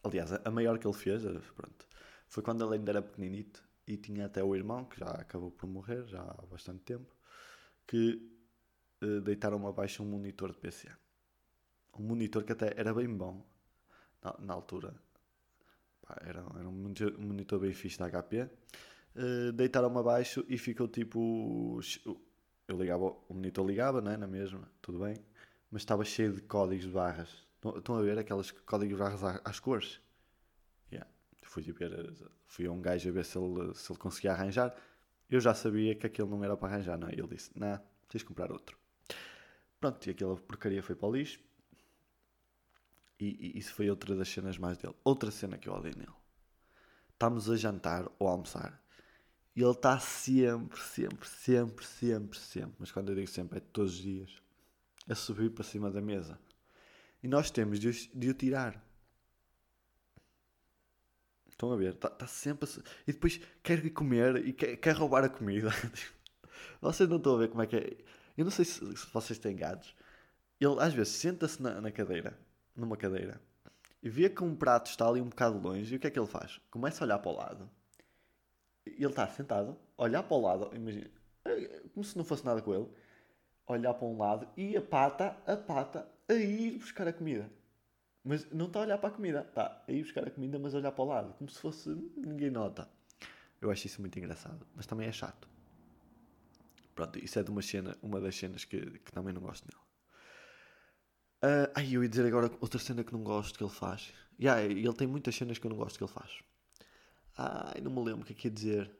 Aliás, 0.04 0.32
a 0.32 0.50
maior 0.50 0.78
que 0.78 0.86
ele 0.86 0.96
fez 0.96 1.24
eh, 1.24 1.40
pronto, 1.56 1.86
foi 2.28 2.42
quando 2.42 2.64
ele 2.64 2.76
ainda 2.76 2.92
era 2.92 3.02
pequeninito 3.02 3.62
e 3.86 3.96
tinha 3.96 4.26
até 4.26 4.42
o 4.42 4.54
irmão, 4.54 4.84
que 4.84 5.00
já 5.00 5.06
acabou 5.06 5.50
por 5.50 5.68
morrer, 5.68 6.06
já 6.06 6.20
há 6.20 6.46
bastante 6.46 6.80
tempo, 6.80 7.14
que 7.86 8.30
uh, 9.02 9.20
deitaram 9.20 9.66
abaixo 9.66 10.02
um 10.02 10.06
monitor 10.06 10.52
de 10.52 10.58
PC 10.58 10.88
um 11.98 12.02
monitor 12.02 12.44
que 12.44 12.52
até 12.52 12.72
era 12.76 12.94
bem 12.94 13.08
bom 13.08 13.44
na, 14.22 14.34
na 14.38 14.54
altura. 14.54 14.94
Pá, 16.02 16.16
era, 16.22 16.40
era 16.58 16.68
um 16.68 16.72
monitor 17.18 17.60
bem 17.60 17.72
fixe 17.72 17.98
da 17.98 18.08
HP. 18.08 18.42
Uh, 18.42 18.48
eh, 19.16 19.52
deitaram-me 19.52 19.98
abaixo 19.98 20.44
e 20.48 20.56
ficou 20.56 20.88
tipo. 20.88 21.80
Eu 22.70 22.78
ligava, 22.78 23.04
o 23.28 23.34
monitor 23.34 23.66
ligava, 23.66 24.00
né, 24.00 24.16
na 24.16 24.28
mesma, 24.28 24.62
tudo 24.80 25.00
bem, 25.00 25.16
mas 25.72 25.82
estava 25.82 26.04
cheio 26.04 26.32
de 26.32 26.40
códigos 26.42 26.84
de 26.86 26.92
barras. 26.92 27.44
Estão 27.76 27.96
a 27.96 28.02
ver 28.02 28.16
aquelas 28.16 28.52
códigos 28.52 28.96
de 28.96 29.02
barras 29.02 29.40
às, 29.44 29.58
cores? 29.58 30.00
Yeah. 30.92 31.10
Fui, 31.42 31.64
tipo, 31.64 31.82
era, 31.82 32.14
fui 32.46 32.66
a 32.66 32.70
um 32.70 32.80
gajo 32.80 33.08
a 33.08 33.12
ver 33.12 33.24
se 33.24 33.36
ele, 33.36 33.74
se 33.74 33.90
ele 33.90 33.98
conseguia 33.98 34.30
arranjar. 34.30 34.72
Eu 35.28 35.40
já 35.40 35.52
sabia 35.52 35.96
que 35.96 36.06
aquele 36.06 36.28
não 36.28 36.44
era 36.44 36.56
para 36.56 36.68
arranjar, 36.68 36.96
não. 36.96 37.08
É? 37.08 37.12
Ele 37.12 37.26
disse: 37.26 37.50
Não, 37.56 37.70
nah, 37.70 37.80
tens 38.08 38.20
de 38.20 38.24
comprar 38.24 38.52
outro. 38.52 38.78
Pronto, 39.80 40.06
e 40.06 40.10
aquela 40.10 40.36
porcaria 40.36 40.80
foi 40.80 40.94
para 40.94 41.08
o 41.08 41.12
lixo. 41.12 41.40
E, 43.18 43.52
e, 43.56 43.58
isso 43.58 43.74
foi 43.74 43.90
outra 43.90 44.14
das 44.14 44.28
cenas 44.28 44.56
mais 44.56 44.78
dele. 44.78 44.94
Outra 45.02 45.32
cena 45.32 45.58
que 45.58 45.68
eu 45.68 45.72
odeio 45.72 45.98
nele. 45.98 46.14
Estamos 47.12 47.50
a 47.50 47.56
jantar 47.56 48.08
ou 48.16 48.28
a 48.28 48.30
almoçar. 48.30 48.79
E 49.60 49.62
ele 49.62 49.72
está 49.72 49.98
sempre, 49.98 50.80
sempre, 50.80 51.28
sempre, 51.28 51.84
sempre, 51.84 52.38
sempre. 52.38 52.74
Mas 52.78 52.90
quando 52.90 53.10
eu 53.10 53.14
digo 53.14 53.28
sempre, 53.28 53.58
é 53.58 53.60
todos 53.60 53.92
os 53.92 53.98
dias. 53.98 54.42
A 55.06 55.14
subir 55.14 55.50
para 55.50 55.62
cima 55.62 55.90
da 55.90 56.00
mesa. 56.00 56.40
E 57.22 57.28
nós 57.28 57.50
temos 57.50 57.78
de, 57.78 58.08
de 58.08 58.30
o 58.30 58.32
tirar. 58.32 58.82
Estão 61.50 61.70
a 61.70 61.76
ver? 61.76 61.92
Está 61.92 62.08
tá 62.08 62.26
sempre 62.26 62.66
a... 62.66 62.82
E 63.06 63.12
depois 63.12 63.38
quer 63.62 63.84
ir 63.84 63.90
comer 63.90 64.36
e 64.46 64.54
quer, 64.54 64.78
quer 64.78 64.96
roubar 64.96 65.24
a 65.24 65.28
comida. 65.28 65.68
vocês 66.80 67.06
não 67.06 67.18
estão 67.18 67.34
a 67.34 67.40
ver 67.40 67.48
como 67.50 67.60
é 67.60 67.66
que 67.66 67.76
é. 67.76 67.98
Eu 68.38 68.46
não 68.46 68.50
sei 68.50 68.64
se, 68.64 68.78
se 68.96 69.06
vocês 69.12 69.38
têm 69.38 69.54
gatos. 69.54 69.94
Ele 70.58 70.80
às 70.80 70.94
vezes 70.94 71.12
senta-se 71.12 71.60
na, 71.60 71.82
na 71.82 71.92
cadeira 71.92 72.34
numa 72.74 72.96
cadeira 72.96 73.38
e 74.02 74.08
vê 74.08 74.30
que 74.30 74.42
um 74.42 74.56
prato 74.56 74.86
está 74.86 75.06
ali 75.06 75.20
um 75.20 75.28
bocado 75.28 75.58
longe 75.58 75.92
e 75.92 75.98
o 75.98 76.00
que 76.00 76.06
é 76.06 76.10
que 76.10 76.18
ele 76.18 76.26
faz? 76.26 76.58
Começa 76.70 77.04
a 77.04 77.06
olhar 77.06 77.18
para 77.18 77.30
o 77.30 77.36
lado. 77.36 77.70
Ele 78.86 79.06
está 79.06 79.26
sentado, 79.28 79.76
olhar 79.96 80.22
para 80.22 80.36
o 80.36 80.40
lado, 80.40 80.70
imagina, 80.74 81.10
como 81.92 82.04
se 82.04 82.16
não 82.16 82.24
fosse 82.24 82.44
nada 82.44 82.62
com 82.62 82.74
ele, 82.74 82.88
olhar 83.66 83.94
para 83.94 84.06
um 84.06 84.18
lado 84.18 84.48
e 84.56 84.76
a 84.76 84.82
pata, 84.82 85.36
a 85.46 85.56
pata, 85.56 86.08
a 86.28 86.34
ir 86.34 86.78
buscar 86.78 87.06
a 87.06 87.12
comida. 87.12 87.50
Mas 88.22 88.50
não 88.50 88.66
está 88.66 88.80
a 88.80 88.82
olhar 88.82 88.98
para 88.98 89.08
a 89.08 89.12
comida, 89.12 89.46
está 89.48 89.82
a 89.86 89.92
ir 89.92 90.02
buscar 90.02 90.26
a 90.26 90.30
comida, 90.30 90.58
mas 90.58 90.74
a 90.74 90.78
olhar 90.78 90.92
para 90.92 91.04
o 91.04 91.08
lado, 91.08 91.34
como 91.34 91.48
se 91.48 91.58
fosse 91.58 91.88
ninguém 92.16 92.50
nota. 92.50 92.88
Eu 93.60 93.70
acho 93.70 93.86
isso 93.86 94.00
muito 94.00 94.18
engraçado, 94.18 94.66
mas 94.74 94.86
também 94.86 95.08
é 95.08 95.12
chato. 95.12 95.48
Pronto, 96.94 97.18
isso 97.18 97.38
é 97.38 97.42
de 97.42 97.50
uma 97.50 97.62
cena, 97.62 97.96
uma 98.02 98.20
das 98.20 98.36
cenas 98.36 98.64
que, 98.64 98.98
que 98.98 99.12
também 99.12 99.32
não 99.32 99.40
gosto 99.40 99.66
nele. 99.66 99.90
Uh, 101.42 101.72
ai, 101.74 101.96
eu 101.96 102.02
ia 102.02 102.08
dizer 102.08 102.26
agora 102.26 102.50
outra 102.60 102.78
cena 102.78 103.02
que 103.02 103.12
não 103.12 103.22
gosto 103.22 103.56
que 103.56 103.64
ele 103.64 103.72
faz. 103.72 104.12
Yeah, 104.38 104.62
ele 104.62 104.92
tem 104.92 105.06
muitas 105.06 105.34
cenas 105.34 105.58
que 105.58 105.66
eu 105.66 105.70
não 105.70 105.76
gosto 105.78 105.96
que 105.96 106.04
ele 106.04 106.12
faz. 106.12 106.42
Ai, 107.36 107.80
não 107.80 107.90
me 107.90 108.02
lembro 108.04 108.22
o 108.22 108.24
que 108.24 108.32
é 108.32 108.36
que 108.36 108.48
ia 108.48 108.50
dizer. 108.50 108.90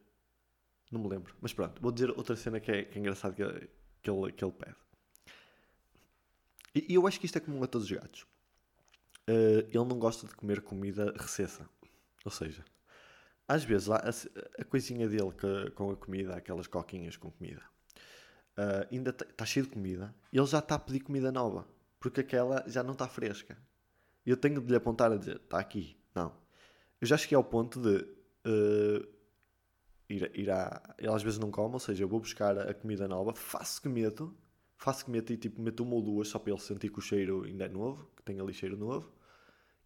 Não 0.90 1.00
me 1.00 1.08
lembro. 1.08 1.34
Mas 1.40 1.52
pronto, 1.52 1.80
vou 1.80 1.92
dizer 1.92 2.10
outra 2.10 2.34
cena 2.36 2.60
que 2.60 2.70
é, 2.70 2.84
que 2.84 2.98
é 2.98 3.00
engraçado 3.00 3.34
que, 3.34 3.42
que, 4.02 4.10
ele, 4.10 4.32
que 4.32 4.44
ele 4.44 4.52
pede. 4.52 4.76
E, 6.74 6.86
e, 6.92 6.94
eu 6.94 7.06
acho 7.06 7.18
que 7.18 7.26
isto 7.26 7.36
é 7.36 7.40
comum 7.40 7.62
a 7.62 7.66
todos 7.66 7.90
os 7.90 7.96
gatos. 7.96 8.22
Uh, 9.28 9.66
ele 9.68 9.84
não 9.84 9.98
gosta 9.98 10.26
de 10.26 10.34
comer 10.34 10.60
comida 10.62 11.14
recessa. 11.16 11.68
Ou 12.24 12.30
seja, 12.30 12.64
às 13.46 13.64
vezes 13.64 13.90
a, 13.90 14.00
a 14.58 14.64
coisinha 14.64 15.08
dele 15.08 15.32
que, 15.32 15.70
com 15.72 15.90
a 15.90 15.96
comida, 15.96 16.36
aquelas 16.36 16.66
coquinhas 16.66 17.16
com 17.16 17.30
comida, 17.30 17.62
uh, 18.56 18.86
ainda 18.92 19.10
está 19.10 19.24
tá 19.24 19.44
cheio 19.44 19.66
de 19.66 19.72
comida 19.72 20.14
e 20.32 20.38
ele 20.38 20.46
já 20.46 20.58
está 20.58 20.76
a 20.76 20.78
pedir 20.78 21.00
comida 21.00 21.32
nova 21.32 21.66
porque 22.00 22.20
aquela 22.20 22.64
já 22.66 22.82
não 22.82 22.92
está 22.92 23.06
fresca. 23.06 23.56
Eu 24.24 24.36
tenho 24.36 24.60
de 24.60 24.68
lhe 24.68 24.76
apontar 24.76 25.12
a 25.12 25.16
dizer, 25.16 25.36
está 25.36 25.58
aqui. 25.58 25.96
Não. 26.14 26.34
Eu 27.00 27.06
já 27.06 27.16
cheguei 27.16 27.36
ao 27.36 27.44
ponto 27.44 27.80
de 27.80 28.06
uh, 28.46 29.06
ir, 30.08 30.30
ir 30.34 30.50
a. 30.50 30.94
Ele 30.98 31.12
às 31.12 31.22
vezes 31.22 31.38
não 31.38 31.50
come, 31.50 31.74
ou 31.74 31.80
seja, 31.80 32.04
eu 32.04 32.08
vou 32.08 32.20
buscar 32.20 32.58
a 32.58 32.74
comida 32.74 33.06
nova, 33.08 33.34
faço 33.34 33.80
que 33.80 33.88
meto, 33.88 34.34
faço 34.76 35.04
que 35.04 35.10
meto 35.10 35.32
e 35.32 35.36
tipo 35.36 35.60
meto 35.60 35.82
uma 35.82 35.94
ou 35.94 36.02
duas 36.02 36.28
só 36.28 36.38
para 36.38 36.52
ele 36.52 36.60
sentir 36.60 36.90
que 36.90 36.98
o 36.98 37.02
cheiro 37.02 37.44
ainda 37.44 37.64
é 37.64 37.68
novo, 37.68 38.08
que 38.16 38.22
tem 38.22 38.40
ali 38.40 38.52
cheiro 38.52 38.76
novo, 38.76 39.12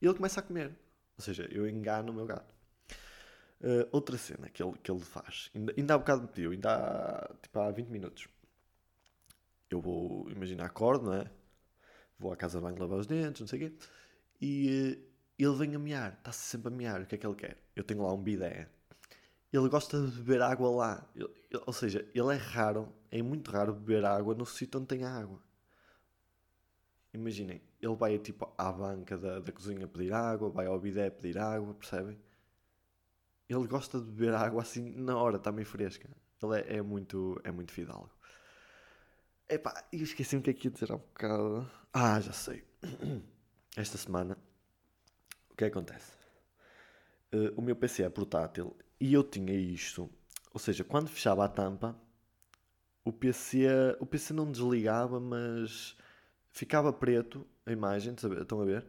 e 0.01 0.07
ele 0.07 0.15
começa 0.15 0.41
a 0.41 0.43
comer. 0.43 0.77
Ou 1.17 1.25
seja, 1.25 1.49
eu 1.51 1.69
engano 1.69 2.13
o 2.13 2.15
meu 2.15 2.27
gato. 2.27 2.53
Uh, 3.61 3.89
outra 3.93 4.19
cena 4.19 4.49
que 4.51 4.63
ele, 4.63 4.75
que 4.83 4.91
ele 4.91 5.01
faz, 5.01 5.51
ainda, 5.55 5.73
ainda 5.77 5.95
há 5.95 5.99
bocado 5.99 6.23
me 6.23 6.29
pediu, 6.29 6.51
ainda 6.51 6.75
há, 6.75 7.35
tipo, 7.41 7.59
há 7.59 7.71
20 7.71 7.89
minutos. 7.89 8.29
Eu 9.71 9.81
vou, 9.81 10.31
imagina, 10.31 10.65
acordo, 10.65 11.07
não 11.07 11.15
é? 11.15 11.31
Vou 12.19 12.33
à 12.33 12.37
casa 12.37 12.59
de 12.59 12.65
banho 12.65 12.79
lavar 12.79 12.99
os 12.99 13.07
dentes, 13.07 13.41
não 13.41 13.49
sei 13.49 13.67
o 13.67 13.71
quê. 13.71 13.77
E 14.41 14.99
uh, 14.99 15.14
ele 15.43 15.57
vem 15.57 15.75
a 15.75 15.79
mear, 15.79 16.13
está-se 16.19 16.41
sempre 16.41 16.69
a 16.69 16.77
mear. 16.77 17.03
O 17.03 17.07
que 17.07 17.17
é 17.17 17.19
que 17.19 17.27
ele 17.27 17.35
quer? 17.35 17.59
Eu 17.75 17.83
tenho 17.83 18.03
lá 18.03 18.13
um 18.13 18.23
bidé. 18.23 18.69
Ele 19.53 19.69
gosta 19.69 20.01
de 20.01 20.17
beber 20.21 20.43
água 20.43 20.71
lá. 20.71 21.09
Ele, 21.15 21.29
ou 21.67 21.73
seja, 21.73 22.07
ele 22.15 22.35
é 22.35 22.37
raro, 22.37 22.93
é 23.11 23.23
muito 23.23 23.51
raro 23.51 23.73
beber 23.73 24.05
água 24.05 24.35
no 24.35 24.45
sítio 24.45 24.81
onde 24.81 24.89
tem 24.89 25.05
água. 25.05 25.41
Imaginem, 27.13 27.63
ele 27.81 27.95
vai 27.95 28.19
tipo 28.19 28.53
à 28.59 28.73
banca 28.73 29.17
da, 29.17 29.39
da 29.39 29.53
cozinha 29.53 29.87
pedir 29.87 30.13
água, 30.13 30.51
vai 30.51 30.67
ao 30.67 30.81
bidé 30.81 31.11
pedir 31.11 31.39
água, 31.39 31.73
percebem? 31.75 32.19
Ele 33.49 33.67
gosta 33.69 34.01
de 34.01 34.11
beber 34.11 34.35
água 34.35 34.63
assim 34.63 34.91
na 34.97 35.17
hora, 35.17 35.37
está 35.37 35.53
meio 35.53 35.67
fresca. 35.67 36.09
Ele 36.43 36.61
é, 36.61 36.77
é, 36.79 36.83
muito, 36.83 37.41
é 37.45 37.53
muito 37.53 37.73
fidalgo. 37.73 38.11
Epá, 39.49 39.85
eu 39.93 40.03
esqueci-me 40.03 40.41
o 40.41 40.43
que 40.45 40.51
é 40.51 40.53
que 40.55 40.67
ia 40.67 40.73
dizer 40.73 40.91
há 40.91 40.97
um 40.97 40.99
bocado. 40.99 41.71
Ah, 41.93 42.21
já 42.21 42.33
sei. 42.33 42.65
Esta 43.77 43.99
semana, 43.99 44.37
o 45.55 45.57
que 45.57 45.65
acontece? 45.65 46.13
Uh, 47.33 47.53
o 47.57 47.63
meu 47.63 47.77
PC 47.77 48.03
é 48.03 48.09
portátil 48.09 48.77
e 49.01 49.15
eu 49.15 49.23
tinha 49.25 49.55
isto. 49.55 50.11
Ou 50.53 50.61
seja, 50.61 50.85
quando 50.85 51.09
fechava 51.09 51.45
a 51.45 51.49
tampa, 51.49 51.97
o 53.05 53.13
PC, 53.13 53.67
o 54.01 54.07
PC 54.07 54.35
não 54.35 54.51
desligava, 54.51 55.21
mas 55.21 55.97
ficava 56.51 56.93
preto 56.93 57.47
a 57.67 57.73
imagem, 57.73 58.15
estão 58.15 58.61
a 58.61 58.65
ver? 58.65 58.87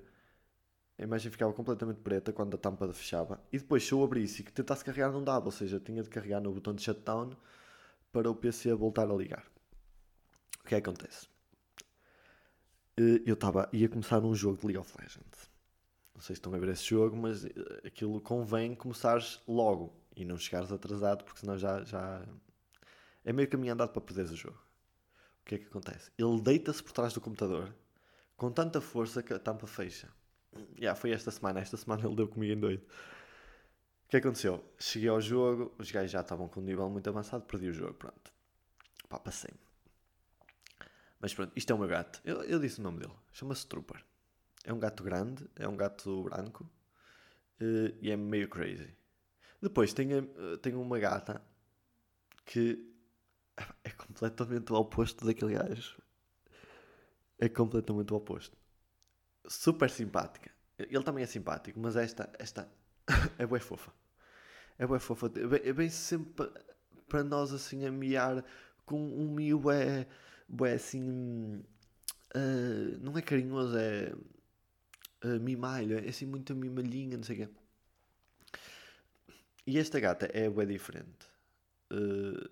a 0.98 1.04
imagem 1.04 1.32
ficava 1.32 1.52
completamente 1.54 2.00
preta 2.00 2.32
quando 2.32 2.56
a 2.56 2.58
tampa 2.58 2.92
fechava. 2.94 3.42
E 3.52 3.58
depois, 3.58 3.86
se 3.86 3.92
eu 3.92 4.04
abrisse 4.04 4.42
e 4.42 4.46
tentasse 4.46 4.84
carregar, 4.84 5.12
não 5.12 5.24
dava. 5.24 5.46
Ou 5.46 5.52
seja, 5.52 5.80
tinha 5.80 6.02
de 6.02 6.10
carregar 6.10 6.40
no 6.40 6.52
botão 6.54 6.74
de 6.74 6.82
shutdown 6.82 7.32
para 8.12 8.30
o 8.30 8.36
PC 8.36 8.74
voltar 8.74 9.10
a 9.10 9.14
ligar. 9.14 9.46
O 10.62 10.68
que 10.68 10.76
é 10.76 10.78
acontece? 10.78 11.28
Eh, 12.98 13.22
eu 13.26 13.34
estava, 13.34 13.70
ia 13.74 13.90
começar 13.90 14.24
um 14.24 14.34
jogo 14.34 14.58
de 14.58 14.68
League 14.68 14.80
of 14.80 14.94
Legends. 14.98 15.52
Não 16.16 16.22
sei 16.22 16.36
se 16.36 16.40
estão 16.40 16.54
a 16.54 16.58
ver 16.58 16.70
esse 16.70 16.86
jogo, 16.86 17.16
mas 17.16 17.46
eh, 17.46 17.52
aquilo 17.86 18.20
convém 18.22 18.74
começares 18.74 19.42
logo 19.48 19.94
e 20.16 20.26
não 20.26 20.38
chegares 20.38 20.72
atrasado, 20.72 21.24
porque 21.26 21.42
senão 21.42 21.58
já, 21.58 21.84
já 21.84 22.26
é 23.24 23.34
meio 23.34 23.50
caminho 23.50 23.74
andado 23.74 23.92
para 23.92 24.02
perderes 24.02 24.32
o 24.32 24.36
jogo. 24.36 24.58
O 25.42 25.46
que 25.46 25.56
é 25.56 25.58
que 25.60 25.66
acontece? 25.66 26.10
Ele 26.18 26.42
deita-se 26.42 26.82
por 26.82 26.94
trás 26.94 27.14
do 27.14 27.22
computador 27.22 27.76
com 28.38 28.52
tanta 28.52 28.82
força 28.82 29.22
que 29.22 29.34
a 29.34 29.40
tampa 29.40 29.68
fecha 29.68 30.10
yeah, 30.78 31.00
foi 31.00 31.12
esta 31.12 31.32
semana. 31.32 31.60
Esta 31.60 31.78
semana 31.78 32.06
ele 32.06 32.16
deu 32.16 32.28
comigo 32.28 32.54
em 32.54 32.60
doido. 32.60 32.84
O 34.06 34.10
que 34.10 34.18
aconteceu? 34.18 34.64
Cheguei 34.78 35.10
ao 35.10 35.20
jogo, 35.20 35.74
os 35.78 35.92
gajos 35.92 36.12
já 36.12 36.22
estavam 36.22 36.48
com 36.48 36.60
um 36.60 36.64
nível 36.64 36.90
muito 36.90 37.10
avançado, 37.10 37.44
perdi 37.46 37.70
o 37.70 37.74
jogo, 37.74 37.94
pronto. 37.96 38.32
Pá, 39.10 39.20
passei-me. 39.20 39.60
Mas 41.20 41.34
pronto, 41.34 41.52
isto 41.56 41.72
é 41.72 41.76
o 41.76 41.80
meu 41.80 41.88
gato. 41.88 42.22
Eu, 42.24 42.44
eu 42.44 42.60
disse 42.60 42.80
o 42.80 42.84
nome 42.84 43.00
dele. 43.00 43.14
Chama-se 43.32 43.66
Trooper. 43.68 44.04
É 44.66 44.74
um 44.74 44.80
gato 44.80 45.04
grande, 45.04 45.48
é 45.56 45.68
um 45.68 45.78
gato 45.78 46.24
branco 46.24 46.70
uh, 47.62 47.96
e 48.02 48.12
é 48.12 48.18
meio 48.18 48.50
crazy. 48.50 48.94
Depois 49.62 49.94
tenho, 49.94 50.24
uh, 50.24 50.58
tenho 50.58 50.82
uma 50.82 51.00
gata 51.00 51.42
que 52.46 52.94
é 53.84 53.90
completamente 53.92 54.74
o 54.74 54.76
oposto 54.76 55.26
daquele 55.26 55.54
gajo. 55.54 56.02
É 57.40 57.48
completamente 57.48 58.12
o 58.12 58.18
oposto 58.18 58.58
super 59.48 59.90
simpática. 59.90 60.52
Ele 60.78 61.04
também 61.04 61.24
é 61.24 61.28
simpático, 61.28 61.80
mas 61.80 61.96
esta, 61.96 62.30
esta 62.38 62.70
é 63.38 63.46
bem 63.46 63.60
fofa. 63.60 63.94
É 64.78 64.86
bem 64.86 65.00
fofa. 65.00 65.28
É 65.28 65.48
bem, 65.48 65.62
é 65.64 65.74
bem 65.74 65.90
sempre 65.90 66.52
para 67.08 67.24
nós 67.24 67.54
assim 67.54 67.86
a 67.86 67.92
miar 67.92 68.44
com 68.86 69.00
um 69.00 69.32
mio 69.32 69.70
é, 69.72 70.08
é 70.64 70.74
assim. 70.74 71.64
Uh, 72.36 72.98
não 73.00 73.18
é 73.18 73.22
carinhoso, 73.22 73.78
é 73.78 74.14
uh, 75.26 75.40
mimalho, 75.42 75.98
é 75.98 76.10
assim 76.10 76.26
muito 76.26 76.56
mimalhinha, 76.56 77.18
não 77.18 77.24
sei 77.24 77.44
o 77.44 77.48
quê. 77.48 77.54
E 79.68 79.80
esta 79.80 80.00
gata 80.00 80.30
é 80.32 80.50
bem 80.50 80.68
diferente. 80.68 81.28
Uh, 81.92 82.50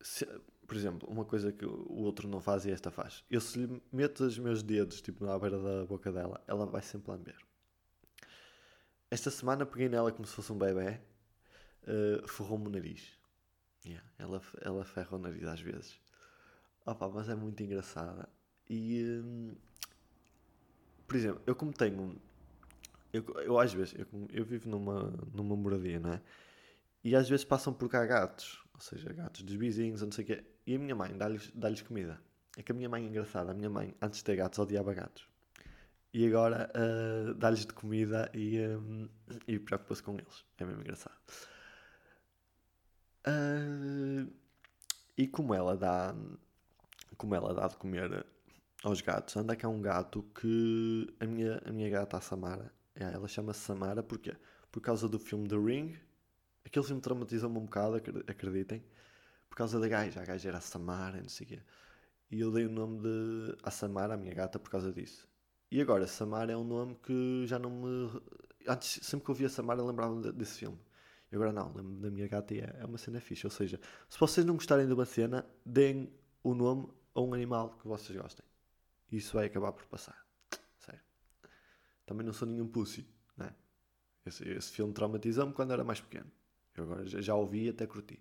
se, 0.00 0.24
por 0.66 0.76
exemplo, 0.76 1.08
uma 1.08 1.24
coisa 1.24 1.52
que 1.52 1.64
o 1.64 2.02
outro 2.02 2.28
não 2.28 2.40
faz 2.40 2.64
e 2.64 2.70
esta 2.70 2.90
faz. 2.90 3.24
Eu 3.30 3.40
se 3.40 3.58
lhe 3.58 3.82
meto 3.92 4.24
os 4.24 4.38
meus 4.38 4.62
dedos 4.62 5.00
tipo 5.00 5.24
na 5.24 5.38
beira 5.38 5.60
da 5.60 5.84
boca 5.86 6.12
dela, 6.12 6.42
ela 6.46 6.66
vai 6.66 6.82
sempre 6.82 7.10
lamber. 7.10 7.36
Esta 9.10 9.30
semana 9.30 9.64
peguei 9.64 9.88
nela 9.88 10.12
como 10.12 10.26
se 10.26 10.34
fosse 10.34 10.52
um 10.52 10.58
bebê, 10.58 11.00
uh, 11.84 12.28
ferrou-me 12.28 12.66
o 12.66 12.70
nariz. 12.70 13.18
Yeah, 13.84 14.06
ela, 14.18 14.42
ela 14.60 14.84
ferra 14.84 15.16
o 15.16 15.18
nariz 15.18 15.44
às 15.44 15.60
vezes. 15.60 15.98
Opa, 16.84 17.08
mas 17.08 17.28
é 17.28 17.34
muito 17.34 17.62
engraçada. 17.62 18.28
E 18.68 19.20
um, 19.24 19.56
por 21.08 21.16
exemplo, 21.16 21.42
eu 21.46 21.56
como 21.56 21.72
tenho. 21.72 22.20
Eu, 23.12 23.24
eu 23.40 23.58
às 23.58 23.72
vezes, 23.72 23.94
eu, 23.98 24.06
eu 24.30 24.44
vivo 24.44 24.68
numa, 24.68 25.10
numa 25.32 25.56
moradia, 25.56 25.98
não 25.98 26.12
é? 26.12 26.20
E 27.02 27.16
às 27.16 27.28
vezes 27.28 27.44
passam 27.44 27.72
por 27.72 27.88
cá 27.88 28.04
gatos, 28.04 28.62
ou 28.74 28.80
seja, 28.80 29.10
gatos 29.12 29.42
dos 29.42 29.54
vizinhos, 29.54 30.02
não 30.02 30.12
sei 30.12 30.24
o 30.24 30.26
quê. 30.26 30.44
E 30.66 30.76
a 30.76 30.78
minha 30.78 30.94
mãe 30.94 31.16
dá-lhes 31.16 31.50
dá 31.54 31.70
comida. 31.86 32.20
É 32.58 32.62
que 32.62 32.70
a 32.70 32.74
minha 32.74 32.88
mãe 32.88 33.04
é 33.04 33.08
engraçada. 33.08 33.52
A 33.52 33.54
minha 33.54 33.70
mãe, 33.70 33.94
antes 34.02 34.18
de 34.18 34.24
ter 34.24 34.36
gatos, 34.36 34.58
odiava 34.58 34.92
gatos. 34.92 35.26
E 36.12 36.26
agora 36.26 36.70
uh, 36.74 37.34
dá-lhes 37.34 37.64
de 37.64 37.72
comida 37.72 38.30
e, 38.34 38.58
um, 38.60 39.08
e 39.46 39.58
preocupa-se 39.58 40.02
com 40.02 40.14
eles. 40.14 40.44
É 40.58 40.64
mesmo 40.64 40.82
engraçado. 40.82 41.16
Uh, 43.26 44.30
e 45.16 45.26
como 45.26 45.54
ela 45.54 45.76
dá 45.76 46.14
como 47.16 47.34
ela 47.34 47.52
dá 47.52 47.66
de 47.66 47.76
comer 47.76 48.24
aos 48.82 49.00
gatos, 49.00 49.36
anda 49.36 49.56
cá 49.56 49.68
um 49.68 49.80
gato 49.80 50.22
que 50.34 51.06
a 51.20 51.26
minha, 51.26 51.60
a 51.64 51.72
minha 51.72 51.90
gata, 51.90 52.16
a 52.16 52.20
Samara, 52.20 52.72
é, 52.94 53.04
ela 53.04 53.26
chama-se 53.28 53.60
Samara 53.60 54.02
porque 54.02 54.36
por 54.70 54.80
causa 54.80 55.08
do 55.08 55.18
filme 55.18 55.48
The 55.48 55.56
Ring. 55.56 55.96
Aquele 56.64 56.84
filme 56.84 57.00
traumatizou-me 57.00 57.58
um 57.58 57.64
bocado, 57.64 57.96
acreditem 58.26 58.84
por 59.48 59.56
causa 59.56 59.80
da 59.80 59.88
gaja. 59.88 60.20
A 60.20 60.24
gaja 60.24 60.48
era 60.48 60.58
a 60.58 60.60
Samara, 60.60 61.20
não 61.20 61.28
sei 61.28 61.46
o 61.46 61.48
quê. 61.48 61.60
E 62.30 62.40
eu 62.40 62.52
dei 62.52 62.66
o 62.66 62.70
nome 62.70 63.00
de 63.00 63.56
a 63.62 63.70
Samara, 63.70 64.14
a 64.14 64.16
minha 64.16 64.34
gata, 64.34 64.58
por 64.58 64.70
causa 64.70 64.92
disso. 64.92 65.26
E 65.70 65.80
agora, 65.80 66.06
Samara 66.06 66.52
é 66.52 66.56
um 66.56 66.64
nome 66.64 66.94
que 66.96 67.44
já 67.46 67.58
não 67.58 67.70
me. 67.70 68.20
Antes, 68.66 69.00
sempre 69.06 69.24
que 69.24 69.30
eu 69.30 69.34
via 69.34 69.48
Samara, 69.48 69.82
lembrava 69.82 70.32
desse 70.32 70.58
filme. 70.58 70.78
E 71.32 71.36
agora 71.36 71.52
não, 71.52 71.72
lembro 71.74 71.94
da 72.00 72.10
minha 72.10 72.26
gata 72.28 72.54
e 72.54 72.60
é, 72.60 72.76
é 72.80 72.84
uma 72.84 72.98
cena 72.98 73.20
fixe. 73.20 73.46
Ou 73.46 73.50
seja, 73.50 73.80
se 74.08 74.18
vocês 74.18 74.46
não 74.46 74.54
gostarem 74.54 74.86
de 74.86 74.92
uma 74.92 75.04
cena, 75.04 75.44
deem 75.64 76.12
o 76.42 76.54
nome 76.54 76.88
a 77.14 77.20
um 77.20 77.34
animal 77.34 77.78
que 77.78 77.88
vocês 77.88 78.18
gostem. 78.18 78.44
Isso 79.10 79.34
vai 79.34 79.46
acabar 79.46 79.72
por 79.72 79.86
passar. 79.86 80.26
Sério. 80.78 81.00
Também 82.04 82.26
não 82.26 82.32
sou 82.32 82.46
nenhum 82.46 82.68
pussy, 82.68 83.06
né? 83.36 83.54
Esse, 84.24 84.46
esse 84.48 84.72
filme 84.72 84.92
traumatizou-me 84.92 85.52
quando 85.52 85.72
era 85.72 85.82
mais 85.82 86.00
pequeno. 86.00 86.30
Eu 86.76 86.84
agora 86.84 87.06
já, 87.06 87.20
já 87.20 87.34
ouvi 87.34 87.64
e 87.64 87.68
até 87.70 87.86
curti. 87.86 88.20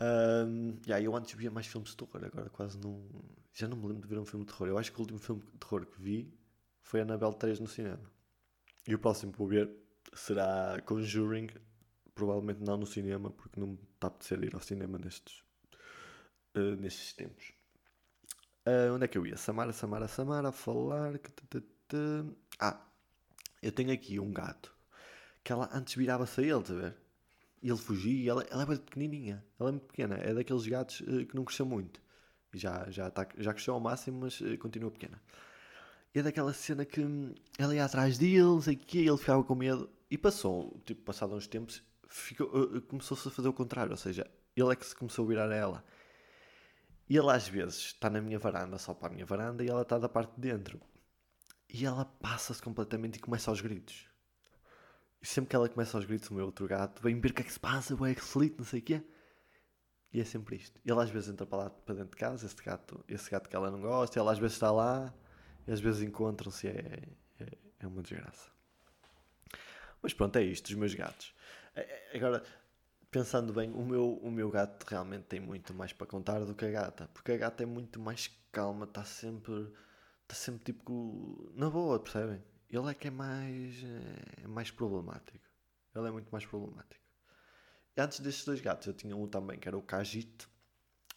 Um, 0.00 0.80
yeah, 0.84 1.00
eu 1.00 1.14
antes 1.14 1.32
via 1.34 1.50
mais 1.50 1.66
filmes 1.66 1.90
de 1.90 1.96
terror, 1.96 2.24
agora 2.24 2.50
quase 2.50 2.76
não. 2.78 3.08
Já 3.52 3.68
não 3.68 3.76
me 3.76 3.86
lembro 3.86 4.02
de 4.02 4.08
ver 4.08 4.18
um 4.18 4.24
filme 4.24 4.44
de 4.44 4.52
terror. 4.52 4.68
Eu 4.68 4.78
acho 4.78 4.90
que 4.90 4.98
o 4.98 5.00
último 5.00 5.18
filme 5.18 5.42
de 5.42 5.58
terror 5.58 5.86
que 5.86 6.02
vi 6.02 6.34
foi 6.80 7.02
Annabelle 7.02 7.34
3 7.34 7.60
no 7.60 7.68
cinema. 7.68 8.10
E 8.86 8.94
o 8.94 8.98
próximo 8.98 9.30
que 9.30 9.38
vou 9.38 9.46
ver 9.46 9.70
será 10.14 10.80
Conjuring, 10.84 11.48
provavelmente 12.14 12.60
não 12.60 12.76
no 12.76 12.86
cinema, 12.86 13.30
porque 13.30 13.60
não 13.60 13.68
me 13.68 13.78
está 13.94 14.08
a 14.08 14.44
ir 14.44 14.54
ao 14.54 14.60
cinema 14.60 14.98
nestes, 14.98 15.44
uh, 16.56 16.76
nestes 16.80 17.12
tempos. 17.12 17.52
Uh, 18.66 18.94
onde 18.94 19.04
é 19.04 19.08
que 19.08 19.18
eu 19.18 19.26
ia? 19.26 19.36
Samara, 19.36 19.72
Samara, 19.72 20.06
Samara, 20.06 20.48
a 20.48 20.52
falar. 20.52 21.14
Ah, 22.60 22.80
eu 23.60 23.72
tenho 23.72 23.92
aqui 23.92 24.20
um 24.20 24.32
gato 24.32 24.72
que 25.42 25.52
ela 25.52 25.68
antes 25.72 25.94
virava-se 25.94 26.40
a 26.40 26.44
ele, 26.44 26.60
está 26.60 26.72
a 26.72 26.76
ver? 26.76 26.96
E 27.62 27.68
ele 27.68 27.78
fugia, 27.78 28.30
ela, 28.30 28.46
ela 28.50 28.62
é 28.62 28.76
pequenininha, 28.76 29.44
ela 29.58 29.70
é 29.70 29.72
muito 29.72 29.86
pequena, 29.86 30.16
é 30.16 30.34
daqueles 30.34 30.66
gatos 30.66 31.00
uh, 31.00 31.26
que 31.26 31.34
não 31.34 31.44
cresceu 31.44 31.66
muito. 31.66 32.00
Já, 32.52 32.90
já, 32.90 33.10
tá, 33.10 33.26
já 33.38 33.52
cresceu 33.52 33.74
ao 33.74 33.80
máximo, 33.80 34.20
mas 34.20 34.40
uh, 34.40 34.58
continua 34.58 34.90
pequena. 34.90 35.20
E 36.14 36.18
é 36.18 36.22
daquela 36.22 36.52
cena 36.52 36.84
que 36.84 37.00
hum, 37.00 37.34
ela 37.58 37.74
ia 37.74 37.84
atrás 37.84 38.18
dele, 38.18 38.60
sei 38.62 38.76
que 38.76 38.98
ele 38.98 39.16
ficava 39.16 39.42
com 39.44 39.54
medo. 39.54 39.88
E 40.10 40.18
passou, 40.18 40.80
tipo, 40.84 41.02
passado 41.02 41.34
uns 41.34 41.46
tempos, 41.46 41.82
uh, 42.40 42.80
começou-se 42.82 43.26
a 43.26 43.30
fazer 43.30 43.48
o 43.48 43.52
contrário, 43.52 43.92
ou 43.92 43.96
seja, 43.96 44.28
ele 44.56 44.72
é 44.72 44.76
que 44.76 44.84
se 44.84 44.94
começou 44.94 45.24
a 45.24 45.28
virar 45.28 45.50
a 45.50 45.54
ela. 45.54 45.84
E 47.12 47.16
ele 47.18 47.30
às 47.30 47.46
vezes 47.46 47.76
está 47.76 48.08
na 48.08 48.22
minha 48.22 48.38
varanda, 48.38 48.78
só 48.78 48.94
para 48.94 49.08
a 49.08 49.10
minha 49.12 49.26
varanda, 49.26 49.62
e 49.62 49.68
ela 49.68 49.82
está 49.82 49.98
da 49.98 50.08
parte 50.08 50.32
de 50.34 50.48
dentro. 50.48 50.80
E 51.68 51.84
ela 51.84 52.06
passa-se 52.06 52.62
completamente 52.62 53.16
e 53.16 53.20
começa 53.20 53.50
aos 53.50 53.60
gritos. 53.60 54.08
E 55.20 55.26
sempre 55.26 55.50
que 55.50 55.56
ela 55.56 55.68
começa 55.68 55.94
aos 55.94 56.06
gritos, 56.06 56.30
o 56.30 56.34
meu 56.34 56.46
outro 56.46 56.66
gato 56.66 57.02
vem 57.02 57.20
ver 57.20 57.32
o 57.32 57.34
que 57.34 57.42
é 57.42 57.44
que 57.44 57.52
se 57.52 57.60
passa, 57.60 57.94
que 57.94 58.24
slito, 58.24 58.56
não 58.56 58.64
sei 58.64 58.80
o 58.80 58.82
quê. 58.82 59.02
E 60.10 60.22
é 60.22 60.24
sempre 60.24 60.56
isto. 60.56 60.80
E 60.82 60.90
ele 60.90 61.02
às 61.02 61.10
vezes 61.10 61.28
entra 61.28 61.44
para 61.44 61.64
lá 61.64 61.68
para 61.68 61.96
dentro 61.96 62.12
de 62.12 62.16
casa, 62.16 62.46
esse 62.46 62.56
gato, 62.56 63.04
esse 63.06 63.30
gato 63.30 63.46
que 63.46 63.56
ela 63.56 63.70
não 63.70 63.82
gosta, 63.82 64.18
ela 64.18 64.32
às 64.32 64.38
vezes 64.38 64.54
está 64.54 64.70
lá, 64.70 65.12
e 65.66 65.70
às 65.70 65.80
vezes 65.80 66.00
encontram-se, 66.00 66.68
é, 66.68 67.02
é, 67.38 67.58
é 67.80 67.86
uma 67.86 68.00
desgraça. 68.00 68.50
Mas 70.00 70.14
pronto, 70.14 70.34
é 70.36 70.42
isto, 70.44 70.68
os 70.68 70.74
meus 70.76 70.94
gatos. 70.94 71.34
Agora, 72.14 72.42
pensando 73.12 73.52
bem, 73.52 73.70
o 73.70 73.84
meu, 73.84 74.14
o 74.14 74.30
meu 74.30 74.50
gato 74.50 74.84
realmente 74.88 75.24
tem 75.24 75.38
muito 75.38 75.74
mais 75.74 75.92
para 75.92 76.06
contar 76.06 76.40
do 76.40 76.54
que 76.54 76.64
a 76.64 76.70
gata. 76.70 77.08
Porque 77.12 77.30
a 77.32 77.36
gata 77.36 77.62
é 77.62 77.66
muito 77.66 78.00
mais 78.00 78.28
calma, 78.50 78.86
está 78.86 79.04
sempre. 79.04 79.70
Está 80.22 80.34
sempre 80.34 80.64
tipo. 80.64 81.52
Na 81.54 81.70
boa, 81.70 82.00
percebem? 82.00 82.42
Ele 82.70 82.90
é 82.90 82.94
que 82.94 83.08
é 83.08 83.10
mais. 83.10 83.74
É 84.42 84.46
mais 84.48 84.70
problemático. 84.70 85.46
Ele 85.94 86.08
é 86.08 86.10
muito 86.10 86.30
mais 86.30 86.46
problemático. 86.46 87.04
E 87.94 88.00
antes 88.00 88.20
destes 88.20 88.46
dois 88.46 88.60
gatos, 88.62 88.86
eu 88.86 88.94
tinha 88.94 89.14
um 89.14 89.28
também 89.28 89.58
que 89.58 89.68
era 89.68 89.76
o 89.76 89.82
Kajito. 89.82 90.48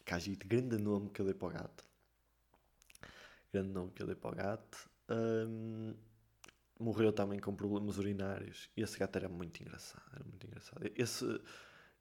Kajito, 0.04 0.46
grande 0.46 0.76
nome 0.76 1.08
que 1.08 1.20
eu 1.22 1.24
dei 1.24 1.34
para 1.34 1.48
o 1.48 1.50
gato. 1.50 1.84
Grande 3.50 3.70
nome 3.70 3.90
que 3.92 4.02
eu 4.02 4.06
dei 4.06 4.14
para 4.14 4.30
o 4.30 4.36
gato. 4.36 4.90
Um, 5.08 5.94
morreu 6.78 7.10
também 7.10 7.40
com 7.40 7.56
problemas 7.56 7.96
urinários. 7.96 8.68
E 8.76 8.82
esse 8.82 8.98
gato 8.98 9.16
era 9.16 9.30
muito 9.30 9.62
engraçado. 9.62 10.04
Era 10.12 10.24
muito 10.24 10.46
engraçado. 10.46 10.90
Esse, 10.94 11.40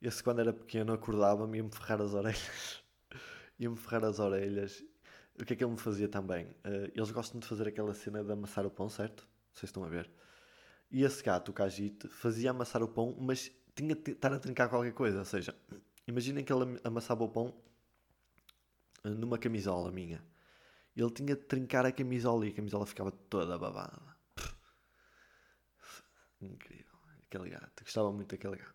esse 0.02 0.24
quando 0.24 0.40
era 0.40 0.54
pequeno, 0.54 0.94
acordava-me 0.94 1.58
e 1.58 1.62
ia-me 1.62 1.72
ferrar 1.72 2.02
as 2.02 2.14
orelhas. 2.14 2.84
ia-me 3.60 3.78
ferrar 3.78 4.06
as 4.06 4.20
orelhas. 4.20 4.84
O 5.40 5.44
que 5.46 5.54
é 5.54 5.56
que 5.56 5.64
ele 5.64 5.72
me 5.72 5.80
fazia 5.80 6.08
também? 6.08 6.46
Uh, 6.46 6.92
eles 6.94 7.12
gostam 7.12 7.40
de 7.40 7.48
fazer 7.48 7.68
aquela 7.68 7.94
cena 7.94 8.24
de 8.24 8.32
amassar 8.32 8.66
o 8.66 8.72
pão, 8.72 8.90
certo? 8.90 9.28
Vocês 9.54 9.70
estão 9.70 9.84
a 9.84 9.90
ver? 9.90 10.10
E 10.92 11.04
esse 11.04 11.24
gato, 11.24 11.50
o 11.50 11.54
Kajito, 11.54 12.08
fazia 12.10 12.52
amassar 12.52 12.82
o 12.84 12.88
pão, 12.88 13.16
mas 13.20 13.52
tinha 13.76 13.96
de 13.96 14.12
estar 14.12 14.32
a 14.32 14.40
trincar 14.40 14.70
qualquer 14.70 14.94
coisa. 14.94 15.20
Ou 15.20 15.26
seja, 15.26 15.54
imaginem 16.08 16.44
que 16.44 16.54
ele 16.54 16.80
amassava 16.84 17.24
o 17.24 17.30
pão 17.30 17.54
eh, 19.04 19.10
numa 19.10 19.38
camisola 19.38 19.92
minha. 19.92 20.24
Ele 20.96 21.12
tinha 21.12 21.36
de 21.36 21.44
trincar 21.44 21.86
a 21.86 21.92
camisola 21.92 22.46
e 22.46 22.50
a 22.50 22.54
camisola 22.54 22.86
ficava 22.86 23.12
toda 23.12 23.58
babada. 23.58 24.16
Incrível. 26.42 26.96
Aquele 27.26 27.50
gato. 27.50 27.84
Gostava 27.84 28.12
muito 28.14 28.30
daquele 28.30 28.56
gato. 28.56 28.75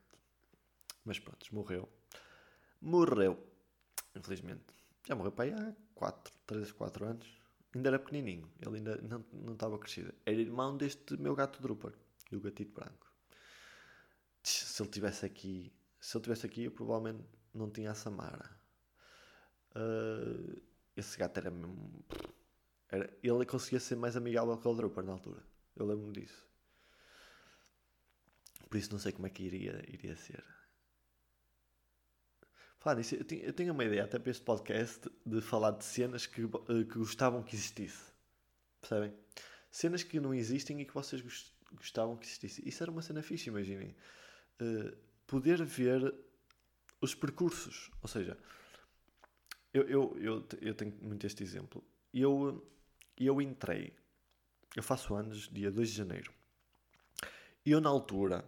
Mas 1.05 1.19
pronto, 1.19 1.47
morreu. 1.55 1.89
Morreu. 2.81 3.39
Infelizmente. 4.15 4.75
Já 5.07 5.15
morreu 5.15 5.33
para 5.33 5.45
aí 5.45 5.53
há 5.53 5.75
4, 5.95 6.33
3, 6.47 6.73
4 6.73 7.07
anos. 7.07 7.41
Ainda 7.75 7.89
era 7.89 7.99
pequenininho. 7.99 8.51
Ele 8.61 8.77
ainda 8.79 8.97
não, 9.03 9.25
não 9.33 9.53
estava 9.55 9.79
crescido. 9.79 10.13
Era 10.25 10.41
irmão 10.41 10.77
deste 10.77 11.17
meu 11.17 11.35
gato 11.35 11.63
Drupper. 11.63 11.93
Do 12.31 12.41
gatito 12.41 12.73
branco. 12.73 13.13
Se 14.43 14.83
ele 14.83 14.91
tivesse 14.91 15.27
aqui... 15.27 15.73
Se 16.01 16.17
ele 16.17 16.25
tivesse 16.25 16.47
aqui, 16.47 16.65
eu 16.65 16.71
provavelmente 16.71 17.25
não 17.53 17.71
tinha 17.71 17.91
a 17.91 17.95
Samara. 17.95 18.51
Uh, 19.75 20.61
esse 20.97 21.19
gato 21.19 21.39
era 21.39 21.51
mesmo... 21.51 22.05
Era, 22.89 23.13
ele 23.23 23.47
conseguia 23.47 23.79
ser 23.79 23.97
mais 23.97 24.17
amigável 24.17 24.57
que 24.59 24.67
o 24.67 24.75
Drupper 24.75 25.05
na 25.05 25.13
altura. 25.13 25.43
Eu 25.77 25.87
lembro-me 25.87 26.13
disso. 26.13 26.47
Por 28.69 28.77
isso 28.77 28.93
não 28.93 28.99
sei 28.99 29.13
como 29.13 29.27
é 29.27 29.31
que 29.31 29.43
iria, 29.43 29.85
iria 29.89 30.17
ser. 30.17 30.45
Falar 32.81 32.97
nisso, 32.97 33.15
eu 33.15 33.25
tenho, 33.25 33.43
eu 33.43 33.53
tenho 33.53 33.75
uma 33.75 33.85
ideia 33.85 34.05
até 34.05 34.19
para 34.19 34.31
este 34.31 34.43
podcast 34.43 35.11
de 35.27 35.43
falar 35.43 35.73
de 35.73 35.85
cenas 35.85 36.25
que, 36.25 36.41
eh, 36.43 36.85
que 36.91 36.99
gostavam 36.99 37.43
que 37.43 37.55
existisse. 37.55 38.11
Percebem? 38.81 39.13
Cenas 39.71 40.03
que 40.03 40.19
não 40.19 40.33
existem 40.33 40.81
e 40.81 40.87
que 40.87 40.95
vocês 40.95 41.23
gostavam 41.75 42.17
que 42.17 42.25
existisse. 42.25 42.67
Isso 42.67 42.83
era 42.83 42.91
uma 42.91 43.03
cena 43.03 43.23
fixe, 43.23 43.51
imaginem. 43.51 43.95
Uh, 44.59 44.97
poder 45.27 45.63
ver 45.63 46.15
os 47.03 47.15
percursos. 47.15 47.91
Ou 48.01 48.09
seja, 48.09 48.39
eu, 49.75 49.83
eu, 49.83 50.17
eu, 50.19 50.49
eu 50.63 50.75
tenho 50.75 50.95
muito 51.03 51.27
este 51.27 51.43
exemplo. 51.43 51.85
Eu, 52.15 52.67
eu 53.15 53.43
entrei, 53.43 53.95
eu 54.75 54.83
faço 54.83 55.15
anos 55.15 55.51
dia 55.51 55.71
2 55.71 55.91
de 55.91 55.97
janeiro. 55.97 56.33
E 57.65 57.73
eu, 57.73 57.81
na 57.81 57.91
altura, 57.91 58.43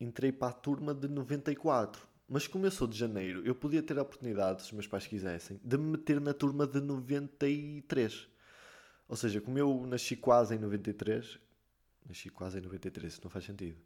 entrei 0.00 0.32
para 0.32 0.48
a 0.48 0.52
turma 0.52 0.92
de 0.92 1.06
94. 1.06 2.07
Mas 2.28 2.46
como 2.46 2.66
eu 2.66 2.70
sou 2.70 2.86
de 2.86 2.98
janeiro, 2.98 3.42
eu 3.44 3.54
podia 3.54 3.82
ter 3.82 3.98
a 3.98 4.02
oportunidade, 4.02 4.62
se 4.62 4.68
os 4.68 4.72
meus 4.72 4.86
pais 4.86 5.06
quisessem, 5.06 5.58
de 5.64 5.78
me 5.78 5.92
meter 5.92 6.20
na 6.20 6.34
turma 6.34 6.66
de 6.66 6.80
93. 6.80 8.28
Ou 9.08 9.16
seja, 9.16 9.40
como 9.40 9.58
eu 9.58 9.86
nasci 9.86 10.14
quase 10.16 10.54
em 10.54 10.58
93, 10.58 11.38
nasci 12.06 12.28
quase 12.28 12.58
em 12.58 12.60
93, 12.60 13.12
isso 13.14 13.20
não 13.24 13.30
faz 13.30 13.46
sentido. 13.46 13.78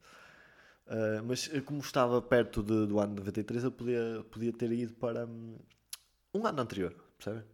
Uh, 0.87 1.22
mas 1.24 1.48
eh, 1.52 1.61
como 1.61 1.81
estava 1.81 2.20
perto 2.20 2.62
de, 2.62 2.87
do 2.87 2.98
ano 2.98 3.14
93, 3.14 3.62
eu 3.62 3.70
podia, 3.70 4.26
podia 4.31 4.52
ter 4.52 4.72
ido 4.72 4.94
para 4.94 5.24
um, 5.24 5.57
um 6.35 6.44
ano 6.44 6.61
anterior, 6.61 6.92
percebem? 7.16 7.44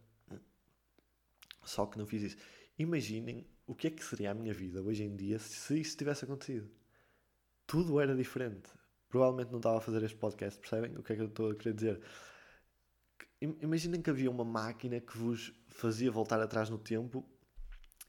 Só 1.63 1.85
que 1.85 1.99
não 1.99 2.07
fiz 2.07 2.23
isso. 2.23 2.37
Imaginem 2.79 3.45
o 3.67 3.75
que 3.75 3.87
é 3.87 3.91
que 3.91 4.03
seria 4.03 4.31
a 4.31 4.33
minha 4.33 4.53
vida 4.53 4.81
hoje 4.81 5.03
em 5.03 5.15
dia 5.15 5.37
se 5.37 5.79
isso 5.79 5.95
tivesse 5.95 6.25
acontecido 6.25 6.67
tudo 7.69 7.99
era 7.99 8.15
diferente. 8.15 8.67
Provavelmente 9.09 9.51
não 9.51 9.57
estava 9.57 9.79
a 9.79 9.81
fazer 9.81 10.03
este 10.03 10.17
podcast, 10.17 10.59
percebem 10.59 10.95
o 10.95 11.01
que 11.01 11.13
é 11.13 11.15
que 11.15 11.21
eu 11.23 11.27
estou 11.27 11.49
a 11.49 11.55
querer 11.55 11.73
dizer? 11.73 12.01
Imaginem 13.41 14.01
que 14.01 14.09
havia 14.09 14.29
uma 14.29 14.45
máquina 14.45 14.99
que 14.99 15.17
vos 15.17 15.51
fazia 15.67 16.11
voltar 16.11 16.39
atrás 16.39 16.69
no 16.69 16.77
tempo 16.77 17.25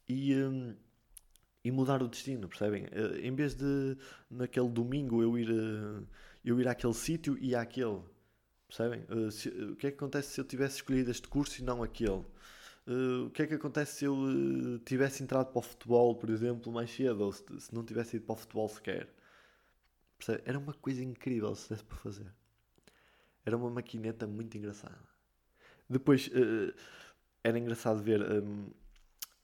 e, 0.06 0.34
um, 0.34 0.76
e 1.64 1.70
mudar 1.70 2.02
o 2.02 2.08
destino, 2.08 2.48
percebem? 2.48 2.84
Uh, 2.84 3.16
em 3.22 3.34
vez 3.34 3.54
de 3.54 3.96
naquele 4.28 4.68
domingo 4.68 5.22
eu 5.22 5.38
ir, 5.38 5.50
uh, 5.50 6.06
eu 6.44 6.60
ir 6.60 6.68
àquele 6.68 6.92
sítio 6.92 7.38
e 7.38 7.54
àquele, 7.54 8.00
percebem? 8.66 9.04
Uh, 9.08 9.30
se, 9.30 9.48
o 9.48 9.76
que 9.76 9.86
é 9.86 9.90
que 9.90 9.96
acontece 9.96 10.32
se 10.34 10.40
eu 10.40 10.44
tivesse 10.44 10.76
escolhido 10.76 11.10
este 11.10 11.28
curso 11.28 11.60
e 11.60 11.64
não 11.64 11.82
aquele? 11.82 12.24
o 13.26 13.30
que 13.30 13.42
é 13.42 13.46
que 13.46 13.54
acontece 13.54 13.98
se 13.98 14.04
eu 14.04 14.16
tivesse 14.84 15.22
entrado 15.22 15.52
para 15.52 15.60
o 15.60 15.62
futebol, 15.62 16.16
por 16.16 16.28
exemplo, 16.28 16.72
mais 16.72 16.90
cedo, 16.90 17.20
ou 17.20 17.32
se, 17.32 17.44
se 17.60 17.72
não 17.72 17.84
tivesse 17.84 18.16
ido 18.16 18.26
para 18.26 18.32
o 18.32 18.36
futebol 18.36 18.68
sequer? 18.68 19.08
Percebe? 20.20 20.42
Era 20.44 20.58
uma 20.58 20.74
coisa 20.74 21.02
incrível 21.02 21.54
se 21.54 21.70
desse 21.70 21.82
para 21.82 21.96
fazer. 21.96 22.30
Era 23.42 23.56
uma 23.56 23.70
maquineta 23.70 24.26
muito 24.26 24.54
engraçada. 24.58 25.08
Depois 25.88 26.28
uh, 26.28 26.74
era 27.42 27.58
engraçado 27.58 28.02
ver 28.02 28.20
um, 28.20 28.70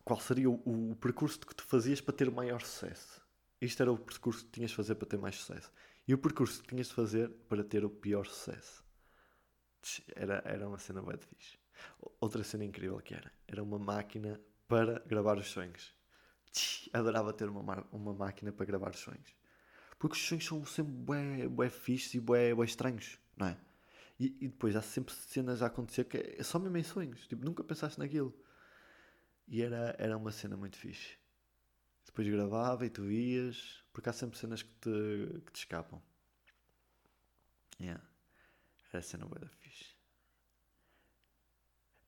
qual 0.04 0.20
seria 0.20 0.50
o, 0.50 0.90
o, 0.90 0.96
percurso 0.96 1.40
que 1.40 1.54
tu 1.54 1.64
fazias 1.64 2.02
para 2.02 2.14
ter 2.14 2.30
maior 2.30 2.60
sucesso. 2.60 3.22
Isto 3.58 3.82
era 3.82 3.90
o 3.90 3.98
percurso 3.98 4.44
que 4.44 4.50
tinhas 4.50 4.70
de 4.70 4.76
fazer 4.76 4.96
para 4.96 5.08
ter 5.08 5.16
mais 5.16 5.36
sucesso. 5.36 5.72
E 6.06 6.12
o 6.12 6.18
percurso 6.18 6.60
que 6.60 6.68
tinhas 6.68 6.88
de 6.88 6.94
fazer 6.94 7.30
para 7.48 7.64
ter 7.64 7.82
o 7.82 7.88
pior 7.88 8.26
sucesso. 8.26 8.84
Era, 10.14 10.42
era 10.44 10.68
uma 10.68 10.78
cena 10.78 11.00
bem 11.00 11.16
fixe. 11.16 11.56
Outra 12.20 12.44
cena 12.44 12.66
incrível 12.66 12.98
que 12.98 13.14
era. 13.14 13.32
Era 13.48 13.62
uma 13.62 13.78
máquina 13.78 14.38
para 14.68 14.98
gravar 15.06 15.38
os 15.38 15.46
sonhos. 15.46 15.94
Adorava 16.92 17.32
ter 17.32 17.48
uma, 17.48 17.86
uma 17.90 18.12
máquina 18.12 18.52
para 18.52 18.66
gravar 18.66 18.90
os 18.90 19.00
sonhos. 19.00 19.34
Porque 20.06 20.20
os 20.20 20.24
sonhos 20.24 20.44
são 20.44 20.64
sempre 20.64 20.92
bué, 20.92 21.48
bué 21.48 21.68
fixes 21.68 22.14
e 22.14 22.20
bué, 22.20 22.54
bué 22.54 22.64
estranhos, 22.64 23.18
não 23.36 23.48
é? 23.48 23.58
E, 24.20 24.26
e, 24.40 24.46
depois 24.46 24.76
há 24.76 24.80
sempre 24.80 25.12
cenas 25.12 25.62
a 25.62 25.66
acontecer 25.66 26.04
que 26.04 26.16
é 26.16 26.42
só 26.44 26.60
mesmo 26.60 26.76
em 26.76 26.84
sonhos. 26.84 27.26
Tipo, 27.26 27.44
nunca 27.44 27.64
pensaste 27.64 27.98
naquilo. 27.98 28.32
E 29.48 29.60
era, 29.60 29.96
era 29.98 30.16
uma 30.16 30.30
cena 30.30 30.56
muito 30.56 30.76
fixe. 30.76 31.18
Depois 32.04 32.28
gravava 32.28 32.86
e 32.86 32.88
tu 32.88 33.10
ias, 33.10 33.82
porque 33.92 34.08
há 34.08 34.12
sempre 34.12 34.38
cenas 34.38 34.62
que 34.62 34.72
te, 34.74 35.40
que 35.44 35.52
te 35.52 35.56
escapam. 35.56 36.00
Yeah. 37.80 38.00
Era 38.92 39.00
a 39.00 39.02
cena 39.02 39.26
bué 39.26 39.40
da 39.40 39.48
fixe. 39.48 39.96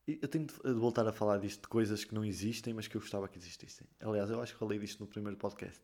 E 0.07 0.19
eu 0.21 0.27
tenho 0.29 0.45
de 0.45 0.71
voltar 0.71 1.05
a 1.05 1.11
falar 1.11 1.37
disto 1.37 1.63
de 1.63 1.67
coisas 1.67 2.05
que 2.05 2.15
não 2.15 2.23
existem, 2.23 2.73
mas 2.73 2.87
que 2.87 2.95
eu 2.95 3.01
gostava 3.01 3.27
que 3.27 3.37
existissem. 3.37 3.85
Aliás, 3.99 4.29
eu 4.29 4.41
acho 4.41 4.53
que 4.53 4.59
falei 4.59 4.79
disto 4.79 5.01
no 5.01 5.07
primeiro 5.07 5.35
podcast 5.35 5.83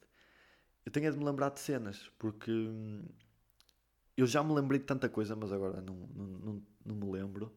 eu 0.86 0.92
tenho 0.92 1.12
de 1.12 1.18
me 1.18 1.26
lembrar 1.26 1.50
de 1.50 1.60
cenas, 1.60 2.12
porque 2.20 2.52
hum, 2.52 3.04
eu 4.16 4.28
já 4.28 4.44
me 4.44 4.54
lembrei 4.54 4.80
de 4.80 4.86
tanta 4.86 5.10
coisa, 5.10 5.36
mas 5.36 5.52
agora 5.52 5.82
não, 5.82 5.96
não, 6.16 6.26
não, 6.26 6.64
não 6.86 6.96
me 6.96 7.12
lembro. 7.12 7.52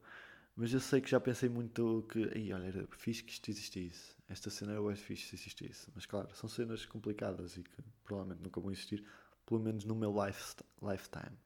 Mas 0.56 0.72
eu 0.72 0.80
sei 0.80 1.00
que 1.00 1.08
já 1.08 1.20
pensei 1.20 1.48
muito 1.48 2.04
que, 2.10 2.30
aí, 2.34 2.52
olha, 2.52 2.64
era 2.64 2.86
fixe 2.90 3.22
que 3.22 3.32
isto 3.32 3.48
existisse. 3.48 4.16
Esta 4.28 4.50
cena 4.50 4.72
era 4.72 4.82
mais 4.82 4.98
fixe 4.98 5.28
se 5.28 5.36
existisse. 5.36 5.88
Mas 5.94 6.04
claro, 6.04 6.34
são 6.34 6.48
cenas 6.48 6.84
complicadas 6.84 7.56
e 7.56 7.62
que 7.62 7.82
provavelmente 8.02 8.42
nunca 8.42 8.60
vão 8.60 8.72
existir, 8.72 9.04
pelo 9.46 9.60
menos 9.60 9.84
no 9.84 9.94
meu 9.94 10.12
life, 10.24 10.56
lifetime. 10.82 11.38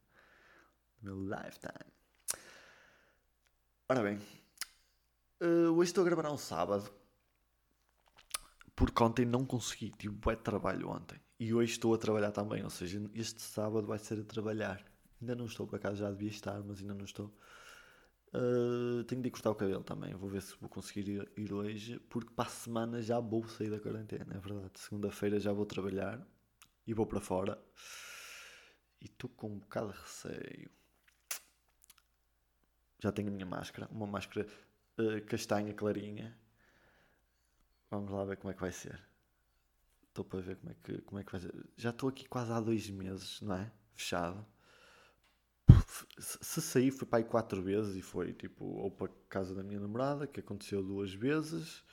No 1.03 1.17
meu 1.17 1.37
lifetime. 1.37 1.93
Ora 3.87 4.03
bem, 4.03 4.19
uh, 5.43 5.73
hoje 5.73 5.91
estou 5.91 6.03
a 6.03 6.07
gravar 6.07 6.33
um 6.33 6.39
sábado, 6.39 6.91
porque 8.75 9.03
ontem 9.03 9.25
não 9.25 9.45
consegui, 9.45 9.91
tive 9.91 10.15
bué 10.15 10.37
de 10.37 10.43
trabalho 10.43 10.89
ontem. 10.89 11.21
E 11.39 11.53
hoje 11.53 11.73
estou 11.73 11.95
a 11.95 11.99
trabalhar 11.99 12.31
também, 12.33 12.63
ou 12.63 12.71
seja, 12.71 13.03
este 13.15 13.43
sábado 13.43 13.87
vai 13.87 13.99
ser 13.99 14.21
a 14.21 14.25
trabalhar. 14.25 14.85
Ainda 15.21 15.35
não 15.35 15.47
estou, 15.47 15.67
por 15.67 15.77
acaso 15.77 15.97
já 15.97 16.11
devia 16.11 16.31
estar, 16.31 16.63
mas 16.63 16.81
ainda 16.81 16.95
não 16.95 17.05
estou. 17.05 17.33
Uh, 18.35 19.05
tenho 19.05 19.21
de 19.21 19.31
cortar 19.31 19.51
o 19.51 19.55
cabelo 19.55 19.85
também, 19.85 20.15
vou 20.15 20.31
ver 20.31 20.41
se 20.41 20.57
vou 20.59 20.69
conseguir 20.69 21.07
ir, 21.07 21.33
ir, 21.37 21.53
hoje, 21.53 21.99
porque 22.09 22.33
para 22.33 22.49
a 22.49 22.51
semana 22.51 23.03
já 23.03 23.21
vou 23.21 23.47
sair 23.47 23.71
da 23.71 23.79
quarentena, 23.79 24.35
é 24.35 24.39
verdade. 24.39 24.73
Segunda-feira 24.77 25.39
já 25.39 25.53
vou 25.53 25.67
trabalhar 25.67 26.27
e 26.87 26.95
vou 26.95 27.07
para 27.07 27.21
fora. 27.21 27.63
E 29.01 29.05
estou 29.05 29.29
com 29.31 29.49
um 29.49 29.59
bocado 29.59 29.93
de 29.93 29.99
receio. 29.99 30.71
Já 33.01 33.13
tenho 33.13 33.29
a 33.29 33.33
minha 33.33 33.47
máscara, 33.47 33.89
uma 33.91 34.07
máscara 34.07 34.47
uh, 34.99 35.27
castanha 35.27 35.75
clarinha. 35.75 36.39
Vamos 37.93 38.11
lá 38.11 38.25
ver 38.25 38.39
como 38.39 38.51
é 38.51 38.55
que 38.55 38.61
vai 38.63 38.73
ser. 38.73 38.99
Estou 40.09 40.25
para 40.25 40.41
ver 40.41 40.57
como 40.57 40.73
é, 40.73 40.75
que, 40.83 41.03
como 41.03 41.21
é 41.21 41.25
que 41.25 41.31
vai 41.31 41.41
ser. 41.43 41.55
Já 41.77 41.91
estou 41.91 42.09
aqui 42.09 42.27
quase 42.27 42.51
há 42.51 42.59
dois 42.59 42.89
meses, 42.89 43.39
não 43.43 43.55
é? 43.55 43.71
Fechado. 43.95 44.47
Se 46.19 46.63
sair 46.63 46.91
foi 46.91 47.07
para 47.07 47.19
aí 47.19 47.25
quatro 47.25 47.61
vezes 47.61 47.95
e 47.95 48.01
foi 48.01 48.33
tipo 48.33 48.65
ou 48.65 48.91
para 48.91 49.13
casa 49.29 49.55
da 49.55 49.63
minha 49.63 49.79
namorada, 49.79 50.27
que 50.27 50.41
aconteceu 50.41 50.83
duas 50.83 51.13
vezes. 51.13 51.85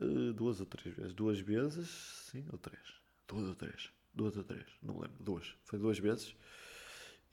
Uh, 0.00 0.32
duas 0.32 0.60
ou 0.60 0.66
três 0.66 0.94
vezes. 0.94 1.12
Duas 1.12 1.40
vezes, 1.40 1.88
sim, 2.30 2.46
ou 2.52 2.58
três. 2.58 3.00
Duas 3.26 3.48
ou 3.48 3.56
três. 3.56 3.90
Duas 4.14 4.36
ou 4.36 4.44
três, 4.44 4.66
não 4.80 4.94
me 4.94 5.00
lembro. 5.00 5.20
Duas. 5.24 5.56
Foi 5.64 5.76
duas 5.76 5.98
vezes. 5.98 6.36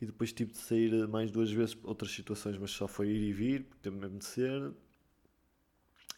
E 0.02 0.06
depois 0.08 0.34
tive 0.34 0.52
de 0.52 0.58
sair 0.58 1.08
mais 1.08 1.30
duas 1.30 1.52
vezes 1.52 1.78
outras 1.84 2.10
situações, 2.12 2.58
mas 2.58 2.72
só 2.72 2.88
foi 2.88 3.10
ir 3.10 3.22
e 3.22 3.34
vir, 3.34 3.66
porque 3.66 3.84
teve 3.84 3.98
mesmo 3.98 4.18
de 4.18 4.26
ser 4.26 4.74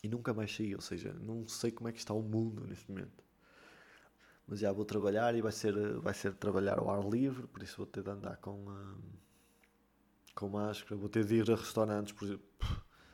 e 0.04 0.10
nunca 0.10 0.34
mais 0.34 0.56
saí. 0.56 0.76
Ou 0.76 0.82
seja, 0.82 1.14
não 1.14 1.48
sei 1.48 1.72
como 1.72 1.90
é 1.90 1.92
que 1.92 2.00
está 2.00 2.14
o 2.14 2.22
mundo 2.22 2.66
neste 2.68 2.90
momento. 2.90 3.24
Mas 4.48 4.60
já 4.60 4.72
vou 4.72 4.84
trabalhar 4.84 5.34
e 5.36 5.42
vai 5.42 5.52
ser, 5.52 5.74
vai 6.00 6.14
ser 6.14 6.34
trabalhar 6.34 6.80
ao 6.80 6.90
ar 6.90 7.08
livre, 7.08 7.48
por 7.48 7.64
isso 7.64 7.78
vou 7.78 7.86
ter 7.86 8.04
de 8.04 8.10
andar 8.10 8.38
com, 8.38 8.68
uh, 8.68 8.98
com 10.36 10.50
máscara. 10.50 10.96
Vou 10.96 11.10
ter 11.10 11.24
de 11.26 11.36
ir 11.36 11.52
a 11.52 11.56
restaurantes, 11.56 12.14
por 12.14 12.26
exemplo. 12.26 12.46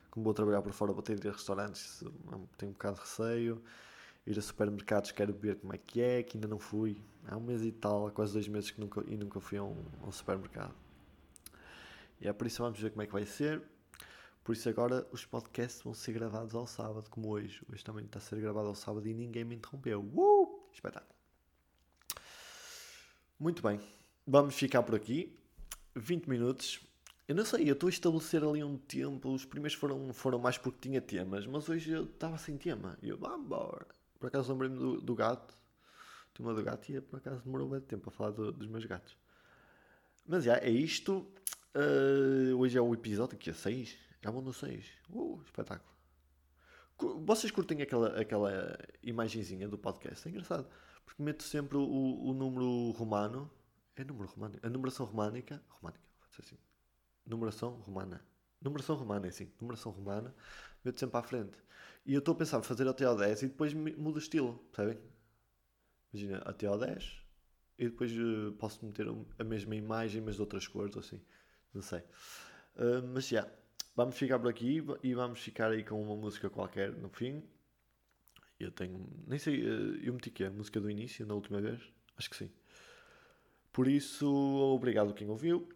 Como 0.10 0.24
vou 0.24 0.34
trabalhar 0.34 0.64
por 0.64 0.74
fora, 0.74 0.92
vou 0.92 1.04
ter 1.04 1.20
de 1.20 1.28
ir 1.28 1.30
a 1.30 1.34
restaurantes, 1.34 2.04
tenho 2.58 2.72
um 2.72 2.74
bocado 2.74 2.96
de 2.96 3.02
receio. 3.02 3.62
Ir 4.26 4.38
a 4.38 4.42
supermercados, 4.42 5.12
quero 5.12 5.32
ver 5.32 5.58
como 5.58 5.74
é 5.74 5.78
que 5.78 6.02
é, 6.02 6.24
que 6.24 6.38
ainda 6.38 6.48
não 6.48 6.60
fui. 6.60 7.02
Há 7.28 7.38
um 7.38 7.42
mês 7.42 7.62
e 7.62 7.72
tal, 7.72 8.08
há 8.08 8.12
quase 8.12 8.34
dois 8.34 8.48
meses 8.48 8.72
que 8.72 8.82
nunca, 8.82 9.04
e 9.08 9.16
nunca 9.16 9.40
fui 9.40 9.58
a 9.58 9.64
um, 9.64 9.86
a 10.02 10.08
um 10.08 10.12
supermercado. 10.12 10.74
E 12.20 12.28
é 12.28 12.34
por 12.34 12.48
isso 12.48 12.64
vamos 12.64 12.80
ver 12.80 12.90
como 12.90 13.04
é 13.04 13.06
que 13.06 13.14
vai 13.14 13.26
ser. 13.26 13.62
Por 14.48 14.54
isso 14.54 14.70
agora 14.70 15.06
os 15.12 15.26
podcasts 15.26 15.82
vão 15.82 15.94
ser 15.94 16.14
gravados 16.14 16.56
ao 16.56 16.66
sábado, 16.66 17.10
como 17.10 17.28
hoje. 17.28 17.62
Hoje 17.70 17.84
também 17.84 18.06
está 18.06 18.18
a 18.18 18.22
ser 18.22 18.40
gravado 18.40 18.70
ao 18.70 18.76
sábado 18.76 19.06
e 19.06 19.14
ninguém 19.14 19.44
me 19.44 19.56
interrompeu. 19.58 20.00
Uh! 20.00 20.70
Espetáculo. 20.74 21.14
Muito 23.38 23.62
bem. 23.62 23.78
Vamos 24.26 24.56
ficar 24.56 24.84
por 24.84 24.96
aqui. 24.96 25.38
20 25.94 26.30
minutos. 26.30 26.80
Eu 27.28 27.36
não 27.36 27.44
sei, 27.44 27.70
eu 27.70 27.74
estou 27.74 27.88
a 27.88 27.90
estabelecer 27.90 28.42
ali 28.42 28.64
um 28.64 28.78
tempo. 28.78 29.34
Os 29.34 29.44
primeiros 29.44 29.78
foram, 29.78 30.14
foram 30.14 30.40
mais 30.40 30.58
porque 30.58 30.80
tinha 30.80 31.02
temas, 31.02 31.46
mas 31.46 31.68
hoje 31.68 31.92
eu 31.92 32.06
estava 32.06 32.38
sem 32.38 32.58
tema. 32.58 32.98
E 33.02 33.10
eu, 33.10 33.18
vamos. 33.18 33.50
Por 34.18 34.28
acaso 34.28 34.54
lembrei-me 34.54 34.78
do, 34.78 35.02
do 35.02 35.14
gato. 35.14 35.54
Tema 36.34 36.54
do 36.54 36.64
gato 36.64 36.90
e 36.90 37.02
por 37.02 37.18
acaso 37.18 37.42
demorou 37.44 37.68
bem 37.68 37.82
tempo 37.82 38.08
a 38.08 38.14
falar 38.14 38.32
do, 38.32 38.54
dos 38.54 38.70
meus 38.70 38.86
gatos. 38.86 39.14
Mas 40.26 40.46
já, 40.46 40.56
é 40.56 40.70
isto. 40.70 41.28
Uh, 41.76 42.56
hoje 42.56 42.78
é 42.78 42.82
o 42.82 42.94
episódio 42.94 43.38
que 43.38 43.50
é 43.50 43.54
6. 43.54 44.07
Vão 44.32 44.42
no 44.42 44.54
6. 44.54 44.86
Uh, 45.10 45.42
espetáculo. 45.44 45.90
Vocês 47.26 47.52
curtem 47.52 47.82
aquela, 47.82 48.20
aquela 48.20 48.78
imagenzinha 49.04 49.68
do 49.68 49.78
podcast? 49.78 50.28
É 50.28 50.32
engraçado. 50.32 50.68
Porque 51.06 51.22
meto 51.22 51.44
sempre 51.44 51.78
o, 51.78 51.82
o 51.84 52.34
número 52.34 52.92
romano. 52.92 53.50
É 53.96 54.04
número 54.04 54.28
romano? 54.30 54.60
A 54.64 54.70
numeração 54.70 55.06
românica. 55.06 55.62
Românica, 55.70 56.04
assim. 56.40 56.58
Numeração 57.26 57.72
romana. 57.82 58.24
Numeração 58.62 58.96
romana, 58.96 59.28
é 59.28 59.30
assim. 59.30 59.52
Numeração 59.62 59.92
romana. 59.92 60.34
Meto 60.84 61.00
sempre 61.00 61.18
à 61.18 61.24
frente. 61.24 61.58
E 62.06 62.14
eu 62.14 62.20
estou 62.20 62.34
a 62.34 62.38
pensar 62.38 62.62
fazer 62.64 62.88
até 62.88 63.06
ao 63.06 63.16
10 63.16 63.44
e 63.44 63.48
depois 63.48 63.74
mudo 63.74 64.16
o 64.16 64.20
estilo, 64.20 64.58
percebem? 64.72 65.00
Imagina, 66.14 66.38
até 66.46 66.66
ao 66.66 66.78
10 66.78 67.28
e 67.78 67.90
depois 67.90 68.12
uh, 68.12 68.52
posso 68.54 68.84
meter 68.86 69.08
a 69.38 69.44
mesma 69.44 69.76
imagem, 69.76 70.22
mas 70.22 70.36
de 70.36 70.42
outras 70.42 70.68
cores, 70.68 70.96
ou 70.96 71.02
assim. 71.02 71.22
Não 71.74 71.82
sei. 71.82 72.00
Uh, 72.76 73.06
mas 73.14 73.28
já. 73.28 73.42
Yeah. 73.42 73.58
Vamos 73.98 74.16
ficar 74.16 74.38
por 74.38 74.48
aqui 74.48 74.86
e 75.02 75.16
vamos 75.16 75.40
ficar 75.40 75.72
aí 75.72 75.84
com 75.84 76.00
uma 76.00 76.16
música 76.16 76.52
qualquer 76.52 76.92
no 76.92 77.10
fim. 77.10 77.42
Eu 78.60 78.72
tenho. 78.72 79.10
Nem 79.26 79.40
sei. 79.40 79.60
Eh, 79.60 80.02
eu 80.04 80.14
meti 80.14 80.30
que 80.30 80.44
é 80.44 80.48
a 80.48 80.52
música 80.52 80.80
do 80.80 80.88
início 80.88 81.26
na 81.26 81.34
última 81.34 81.60
vez? 81.60 81.82
Acho 82.16 82.30
que 82.30 82.36
sim. 82.36 82.52
Por 83.74 83.88
isso, 83.88 84.28
obrigado 84.28 85.16
quem 85.16 85.28
ouviu. 85.28 85.68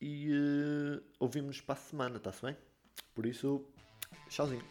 E 0.00 0.32
uh, 0.32 1.02
ouvimos 1.20 1.60
para 1.60 1.74
a 1.74 1.76
semana, 1.76 2.16
está-se 2.16 2.42
bem? 2.42 2.56
Por 3.14 3.24
isso, 3.24 3.64
tchauzinho. 4.28 4.64